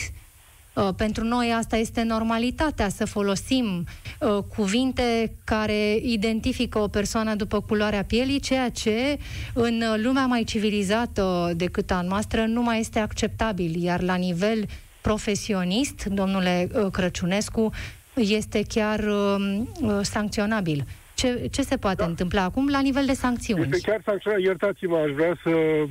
Uh, 0.75 0.89
pentru 0.97 1.25
noi 1.25 1.53
asta 1.53 1.77
este 1.77 2.03
normalitatea, 2.03 2.89
să 2.89 3.05
folosim 3.05 3.87
uh, 4.21 4.39
cuvinte 4.57 5.33
care 5.45 5.97
identifică 6.03 6.79
o 6.79 6.89
persoană 6.89 7.35
după 7.35 7.61
culoarea 7.61 8.05
pielii, 8.05 8.41
ceea 8.41 8.69
ce 8.69 9.19
în 9.55 9.83
lumea 9.97 10.27
mai 10.27 10.45
civilizată 10.45 11.53
decât 11.57 11.91
a 11.91 12.01
noastră 12.01 12.45
nu 12.45 12.63
mai 12.63 12.81
este 12.81 12.99
acceptabil. 12.99 13.83
Iar 13.83 14.03
la 14.03 14.15
nivel 14.15 14.67
profesionist, 15.01 16.05
domnule 16.05 16.69
uh, 16.75 16.87
Crăciunescu, 16.91 17.73
este 18.15 18.63
chiar 18.69 19.01
uh, 19.01 19.99
sancționabil. 20.03 20.87
Ce, 21.23 21.47
ce 21.47 21.63
se 21.63 21.77
poate 21.77 22.03
da. 22.03 22.09
întâmpla 22.09 22.43
acum 22.43 22.69
la 22.69 22.81
nivel 22.81 23.07
de 23.07 23.13
sancțiuni? 23.13 23.63
Este 23.63 23.91
chiar 23.91 24.01
sancționat. 24.05 24.41
Iertați-mă, 24.41 24.97
aș 24.97 25.11
vrea 25.11 25.39
să, 25.43 25.85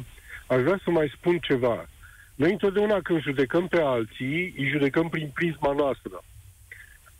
aș 0.48 0.62
vrea 0.62 0.80
să 0.84 0.89
mai 0.91 1.12
spun 1.15 1.38
ceva. 1.38 1.86
Noi 2.36 2.52
întotdeauna 2.52 3.00
când 3.02 3.22
judecăm 3.22 3.67
pe 3.67 3.82
alții, 3.82 4.54
îi 4.58 4.70
judecăm 4.72 5.10
prin 5.10 5.32
prisma 5.34 5.74
noastră. 5.74 6.24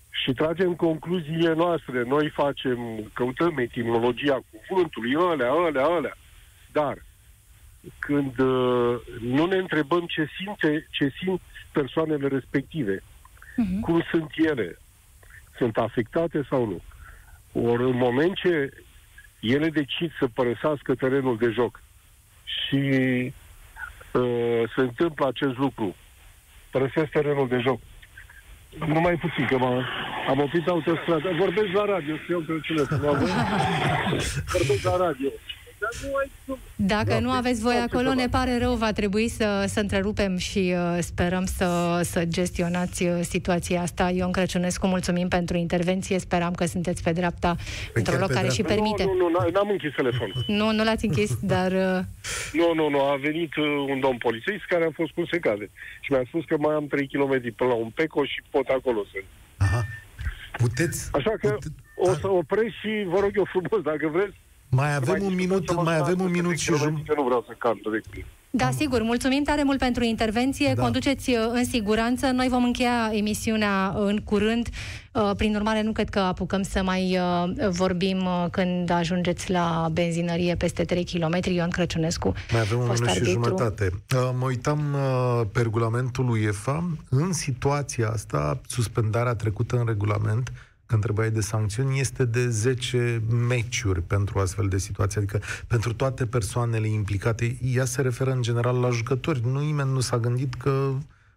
Și 0.10 0.32
tragem 0.32 0.76
concluziile 0.76 1.54
noastre. 1.54 2.04
Noi 2.04 2.30
facem, 2.30 2.80
căutăm 3.14 3.58
etimologia 3.58 4.40
cuvântului, 4.68 5.16
alea, 5.16 5.52
alea, 5.52 5.86
alea. 5.86 6.18
Dar 6.72 6.98
când 8.00 8.40
uh, 8.40 8.96
nu 9.22 9.46
ne 9.46 9.58
întrebăm 9.58 10.06
ce, 10.06 10.28
simte, 10.38 10.88
ce 10.90 11.12
simt 11.24 11.42
persoanele 11.72 12.28
respective, 12.28 12.98
uh-huh. 12.98 13.80
cum 13.82 14.04
sunt 14.12 14.32
ele, 14.36 14.78
sunt 15.58 15.78
afectate 15.78 16.46
sau 16.50 16.66
nu. 16.66 16.82
Ori 17.52 17.84
în 17.84 17.98
moment 17.98 18.36
ce 18.36 18.74
ele 19.40 19.70
decid 19.70 20.12
să 20.20 20.28
părăsească 20.34 20.96
terenul 20.96 21.38
de 21.38 21.50
joc 21.50 21.82
și 22.44 22.78
uh, 24.12 24.62
se 24.76 24.82
întâmplă 24.82 25.28
acest 25.28 25.58
lucru. 25.58 25.96
Părăsesc 26.72 27.10
terenul 27.12 27.48
de 27.48 27.58
joc. 27.58 27.80
Numai 28.88 29.16
puțin, 29.16 29.46
că 29.46 29.58
m-am, 29.58 29.86
am 30.28 30.40
oprit 30.40 30.68
autostrada. 30.68 31.30
Vorbesc 31.38 31.72
la 31.74 31.86
radio, 31.86 32.16
să 32.16 32.24
iau 32.30 32.40
pe 32.40 32.60
cele. 32.64 32.84
Vorbesc 34.58 34.84
la 34.84 34.98
radio. 34.98 35.30
Dacă 36.76 37.10
da, 37.10 37.20
nu 37.20 37.32
aveți 37.32 37.62
voi 37.62 37.76
acolo, 37.76 38.14
ne 38.14 38.28
pare 38.28 38.58
rău, 38.58 38.74
va 38.76 38.92
trebui 38.92 39.28
să, 39.28 39.66
să 39.68 39.80
întrerupem 39.80 40.38
și 40.38 40.74
uh, 40.76 40.98
sperăm 41.00 41.46
să, 41.46 42.00
să 42.04 42.26
gestionați 42.26 43.04
uh, 43.04 43.20
situația 43.22 43.82
asta. 43.82 44.10
Ion 44.10 44.32
Crăciunescu, 44.32 44.88
mulțumim 44.88 45.28
pentru 45.28 45.58
intervenție, 45.58 46.20
speram 46.20 46.54
că 46.54 46.66
sunteți 46.66 47.04
pe 47.04 47.12
dreapta 47.12 47.56
pe 47.94 48.00
într-un 48.00 48.20
loc 48.20 48.32
care 48.32 48.50
și 48.50 48.62
permite. 48.62 49.04
Nu, 49.04 49.14
nu, 49.14 49.30
nu, 49.30 49.50
n-am 49.54 49.70
închis 49.70 49.94
telefonul. 49.96 50.44
Nu, 50.62 50.72
nu 50.72 50.84
l-ați 50.84 51.06
închis, 51.06 51.38
dar... 51.42 51.72
Uh... 51.72 52.00
Nu, 52.52 52.74
nu, 52.74 52.90
nu, 52.90 53.02
a 53.02 53.16
venit 53.16 53.56
uh, 53.56 53.66
un 53.90 54.00
domn 54.00 54.18
polițist 54.18 54.66
care 54.68 54.86
a 54.86 54.92
fost 54.94 55.12
cum 55.12 55.26
se 55.32 55.40
cade 55.40 55.70
și 56.02 56.12
mi-a 56.12 56.24
spus 56.28 56.46
că 56.46 56.56
mai 56.58 56.76
am 56.76 56.88
3 56.88 57.08
km 57.08 57.56
până 57.56 57.70
la 57.70 57.76
un 57.76 57.90
peco 57.90 58.26
și 58.26 58.42
pot 58.50 58.68
acolo 58.68 59.04
să... 59.12 59.18
Aha. 59.58 59.86
Puteți... 60.58 61.10
Așa 61.14 61.34
că 61.42 61.50
pute... 61.50 61.68
o 61.96 62.14
să 62.14 62.30
opresc 62.30 62.74
și 62.82 63.04
vă 63.08 63.20
rog 63.20 63.32
eu 63.36 63.46
frumos, 63.46 63.82
dacă 63.84 64.08
vreți, 64.08 64.36
mai 64.72 64.96
avem 64.96 65.18
mai 65.20 65.28
un 65.28 65.36
minut, 65.36 65.84
mai 65.84 65.98
avem 65.98 66.20
un 66.20 66.32
minut 66.32 66.58
și 66.58 66.66
jumătate. 66.66 67.14
Nu 67.16 67.24
vreau 67.24 67.44
să 67.48 67.56
cant 67.58 67.80
Da, 68.50 68.70
sigur. 68.72 69.02
Mulțumim 69.02 69.44
tare 69.44 69.64
mult 69.64 69.80
pentru 69.80 70.04
intervenție. 70.04 70.74
Da. 70.76 70.82
Conduceți 70.82 71.30
uh, 71.30 71.38
în 71.52 71.66
siguranță. 71.66 72.32
Noi 72.32 72.48
vom 72.48 72.64
încheia 72.64 73.10
emisiunea 73.14 73.94
în 73.98 74.18
curând. 74.24 74.68
Uh, 75.12 75.32
prin 75.38 75.56
urmare, 75.56 75.82
nu 75.82 75.92
cred 75.92 76.10
că 76.10 76.20
apucăm 76.20 76.62
să 76.62 76.84
mai 76.84 77.18
uh, 77.18 77.68
vorbim 77.70 78.28
când 78.52 78.90
ajungeți 78.90 79.52
la 79.52 79.90
benzinărie 79.92 80.56
peste 80.56 80.84
3 80.84 81.06
km. 81.06 81.40
Ion 81.44 81.70
Crăciunescu, 81.70 82.34
Mai 82.52 82.62
avem 82.62 82.80
un 82.80 82.90
minut 82.94 83.10
și 83.10 83.24
jumătate. 83.24 83.90
Mă 84.38 84.46
uitam 84.46 84.96
pe 85.52 85.62
regulamentul 85.62 86.30
UEFA. 86.30 86.90
În 87.10 87.34
situația 87.34 88.10
asta, 88.10 88.62
suspendarea 88.68 89.36
trecută 89.36 89.78
în 89.78 89.86
regulament 89.86 90.52
când 90.92 91.04
întrebai 91.04 91.32
de 91.32 91.42
sancțiuni, 91.42 92.00
este 92.00 92.26
de 92.26 92.50
10 92.50 93.22
meciuri 93.48 94.02
pentru 94.02 94.40
astfel 94.40 94.68
de 94.68 94.78
situații, 94.78 95.18
adică 95.18 95.42
pentru 95.68 95.94
toate 95.94 96.26
persoanele 96.26 96.88
implicate. 96.88 97.58
Ea 97.76 97.86
se 97.86 98.02
referă 98.02 98.32
în 98.32 98.42
general 98.42 98.80
la 98.80 98.90
jucători. 98.90 99.42
Nu 99.46 99.60
nimeni 99.60 99.92
nu 99.92 100.00
s-a 100.00 100.18
gândit 100.18 100.54
că 100.54 100.92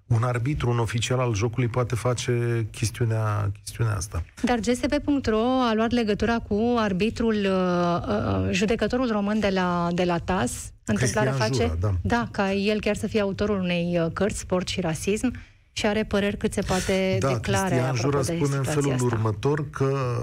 un 0.07 0.23
arbitru, 0.23 0.71
un 0.71 0.79
oficial 0.79 1.19
al 1.19 1.35
jocului 1.35 1.69
poate 1.69 1.95
face 1.95 2.67
chestiunea, 2.71 3.51
chestiunea 3.63 3.95
asta. 3.95 4.25
Dar 4.43 4.59
GSP.ro 4.59 5.41
a 5.41 5.75
luat 5.75 5.91
legătura 5.91 6.39
cu 6.39 6.75
arbitrul, 6.79 7.35
uh, 7.35 8.09
uh, 8.09 8.49
judecătorul 8.51 9.11
român 9.11 9.41
de 9.41 9.49
la, 9.49 9.89
de 9.93 10.05
la 10.05 10.19
TAS. 10.19 10.73
Întâmplarea 10.85 11.33
face, 11.33 11.63
Jura, 11.63 11.77
da. 11.81 11.95
da, 12.03 12.29
ca 12.31 12.53
el 12.53 12.81
chiar 12.81 12.97
să 12.97 13.07
fie 13.07 13.21
autorul 13.21 13.59
unei 13.59 13.99
uh, 14.01 14.13
cărți, 14.13 14.39
Sport 14.39 14.69
și 14.69 14.81
Rasism 14.81 15.33
și 15.77 15.87
are 15.87 16.05
păreri 16.05 16.37
cât 16.37 16.53
se 16.53 16.61
poate 16.61 17.17
da, 17.21 17.33
declare. 17.33 17.69
Cristian 17.69 17.95
Jura 17.95 18.23
spune 18.23 18.57
în 18.57 18.63
felul 18.63 18.93
asta. 18.93 19.05
următor 19.05 19.71
că, 19.71 20.19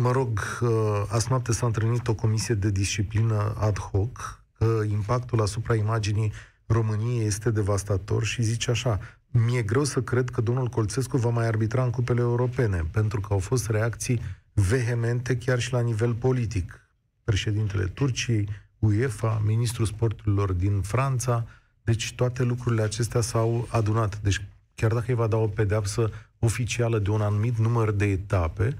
mă 0.00 0.10
rog, 0.10 0.60
azi 1.08 1.26
noapte 1.28 1.52
s-a 1.52 1.66
întâlnit 1.66 2.08
o 2.08 2.14
comisie 2.14 2.54
de 2.54 2.70
disciplină 2.70 3.54
ad 3.58 3.78
hoc, 3.78 4.42
că 4.58 4.80
impactul 4.90 5.40
asupra 5.40 5.74
imaginii 5.74 6.32
României 6.66 7.26
este 7.26 7.50
devastator 7.50 8.24
și 8.24 8.42
zice 8.42 8.70
așa, 8.70 8.98
mi-e 9.30 9.62
greu 9.62 9.84
să 9.84 10.02
cred 10.02 10.30
că 10.30 10.40
domnul 10.40 10.68
Colțescu 10.68 11.16
va 11.16 11.28
mai 11.28 11.46
arbitra 11.46 11.84
în 11.84 11.90
cupele 11.90 12.20
europene, 12.20 12.84
pentru 12.92 13.20
că 13.20 13.28
au 13.30 13.38
fost 13.38 13.68
reacții 13.68 14.20
vehemente 14.52 15.36
chiar 15.36 15.60
și 15.60 15.72
la 15.72 15.80
nivel 15.80 16.14
politic. 16.14 16.80
Președintele 17.24 17.84
Turciei, 17.84 18.48
UEFA, 18.78 19.42
ministrul 19.44 19.86
sporturilor 19.86 20.52
din 20.52 20.80
Franța, 20.80 21.46
deci 21.84 22.12
toate 22.16 22.42
lucrurile 22.42 22.82
acestea 22.82 23.20
s-au 23.20 23.68
adunat. 23.70 24.20
Deci 24.22 24.44
chiar 24.80 24.92
dacă 24.92 25.04
îi 25.08 25.14
va 25.14 25.26
da 25.26 25.36
o 25.36 25.46
pedeapsă 25.46 26.10
oficială 26.38 26.98
de 26.98 27.10
un 27.10 27.20
anumit 27.20 27.58
număr 27.58 27.90
de 27.90 28.04
etape, 28.04 28.76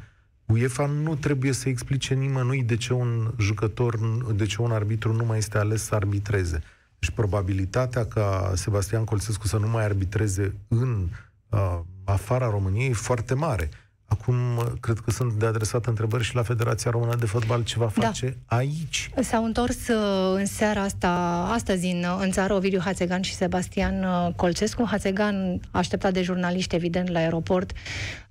UEFA 0.47 0.87
nu 0.87 1.15
trebuie 1.15 1.53
să 1.53 1.69
explice 1.69 2.15
nimănui 2.15 2.63
de 2.63 2.77
ce 2.77 2.93
un 2.93 3.35
jucător, 3.39 3.99
de 4.33 4.45
ce 4.47 4.63
un 4.63 4.71
arbitru 4.71 5.13
nu 5.13 5.25
mai 5.25 5.39
este 5.39 5.59
ales 5.59 5.83
să 5.83 5.95
arbitreze. 5.95 6.63
Deci 6.99 7.11
probabilitatea 7.11 8.07
ca 8.07 8.53
Sebastian 8.55 9.05
Colțescu 9.05 9.47
să 9.47 9.57
nu 9.57 9.69
mai 9.69 9.85
arbitreze 9.85 10.55
în 10.69 11.09
uh, 11.49 11.81
afara 12.05 12.51
României 12.51 12.91
e 12.91 12.93
foarte 12.93 13.35
mare. 13.35 13.69
Acum, 14.13 14.37
cred 14.81 14.99
că 14.99 15.11
sunt 15.11 15.33
de 15.33 15.47
adresat 15.47 15.87
întrebări 15.87 16.25
și 16.25 16.35
la 16.35 16.43
Federația 16.43 16.91
Română 16.91 17.15
de 17.15 17.27
Fotbal 17.27 17.65
ce 17.65 17.79
va 17.79 17.91
da. 17.95 18.07
face 18.07 18.37
da. 18.49 18.57
aici. 18.57 19.11
S-au 19.21 19.45
întors 19.45 19.89
uh, 19.89 20.35
în 20.35 20.47
seara 20.47 20.83
asta, 20.83 21.11
astăzi 21.53 21.87
în, 21.87 22.05
în 22.21 22.31
țară, 22.31 22.55
Ovidiu 22.55 22.81
Hațegan 22.81 23.23
și 23.23 23.35
Sebastian 23.35 24.05
uh, 24.05 24.35
Colcescu. 24.37 24.87
Hațegan, 24.87 25.61
așteptat 25.71 26.13
de 26.13 26.23
jurnaliști, 26.23 26.75
evident, 26.75 27.09
la 27.09 27.19
aeroport, 27.19 27.73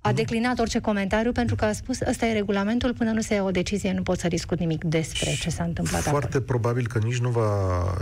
a 0.00 0.12
declinat 0.12 0.58
orice 0.58 0.80
comentariu 0.80 1.32
pentru 1.32 1.54
că 1.54 1.64
a 1.64 1.72
spus 1.72 2.00
ăsta 2.00 2.26
e 2.26 2.32
regulamentul, 2.32 2.94
până 2.94 3.10
nu 3.10 3.20
se 3.20 3.34
ia 3.34 3.42
o 3.42 3.50
decizie, 3.50 3.92
nu 3.92 4.02
pot 4.02 4.18
să 4.18 4.28
discut 4.28 4.58
nimic 4.58 4.84
despre 4.84 5.34
ce 5.40 5.50
s-a 5.50 5.64
întâmplat 5.64 6.00
Foarte 6.00 6.26
acolo. 6.26 6.44
probabil 6.44 6.86
că 6.86 6.98
nici 6.98 7.18
nu 7.18 7.28
va 7.28 7.48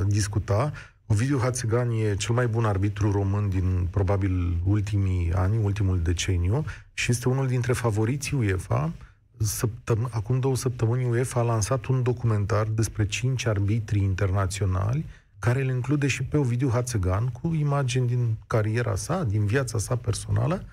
discuta. 0.06 0.72
Ovidiu 1.10 1.38
Hațegan 1.38 1.90
e 1.90 2.14
cel 2.16 2.34
mai 2.34 2.46
bun 2.46 2.64
arbitru 2.64 3.10
român 3.10 3.48
din 3.48 3.88
probabil 3.90 4.56
ultimii 4.64 5.32
ani, 5.32 5.64
ultimul 5.64 6.00
deceniu 6.02 6.64
și 6.94 7.10
este 7.10 7.28
unul 7.28 7.46
dintre 7.46 7.72
favoriții 7.72 8.36
UEFA. 8.36 8.92
Săptăm- 9.36 10.08
acum 10.10 10.40
două 10.40 10.56
săptămâni 10.56 11.04
UEFA 11.04 11.40
a 11.40 11.42
lansat 11.42 11.86
un 11.86 12.02
documentar 12.02 12.66
despre 12.66 13.06
cinci 13.06 13.46
arbitri 13.46 13.98
internaționali 13.98 15.04
care 15.38 15.62
îl 15.62 15.68
include 15.68 16.06
și 16.06 16.22
pe 16.22 16.36
Ovidiu 16.36 16.70
Hațegan 16.70 17.26
cu 17.26 17.54
imagini 17.54 18.06
din 18.06 18.36
cariera 18.46 18.94
sa, 18.96 19.24
din 19.24 19.46
viața 19.46 19.78
sa 19.78 19.96
personală 19.96 20.64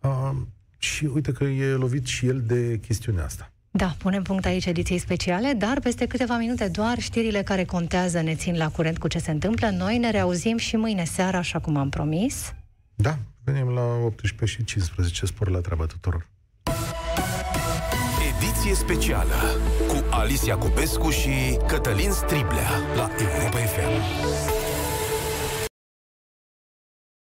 uh, 0.00 0.32
și 0.78 1.04
uite 1.04 1.32
că 1.32 1.44
e 1.44 1.72
lovit 1.72 2.06
și 2.06 2.26
el 2.26 2.42
de 2.42 2.78
chestiunea 2.78 3.24
asta. 3.24 3.51
Da, 3.74 3.94
punem 3.98 4.22
punct 4.22 4.44
aici 4.44 4.66
ediției 4.66 4.98
speciale, 4.98 5.52
dar 5.52 5.80
peste 5.80 6.06
câteva 6.06 6.36
minute 6.36 6.68
doar 6.68 6.98
știrile 6.98 7.42
care 7.42 7.64
contează 7.64 8.20
ne 8.20 8.34
țin 8.34 8.56
la 8.56 8.68
curent 8.68 8.98
cu 8.98 9.08
ce 9.08 9.18
se 9.18 9.30
întâmplă. 9.30 9.68
Noi 9.68 9.98
ne 9.98 10.10
reauzim 10.10 10.56
și 10.56 10.76
mâine 10.76 11.04
seara, 11.04 11.38
așa 11.38 11.58
cum 11.58 11.76
am 11.76 11.88
promis. 11.88 12.54
Da, 12.94 13.18
venim 13.44 13.68
la 13.68 13.82
18 14.04 14.44
și 14.58 14.64
15, 14.64 15.26
spor 15.26 15.48
la 15.50 15.58
treaba 15.58 15.86
tuturor. 15.86 16.28
Ediție 18.36 18.74
specială 18.74 19.34
cu 19.88 20.04
Alicia 20.10 20.56
Cupescu 20.56 21.10
și 21.10 21.58
Cătălin 21.66 22.10
Striblea 22.10 22.70
la 22.96 23.10
Europa 23.18 23.56
FM. 23.56 24.61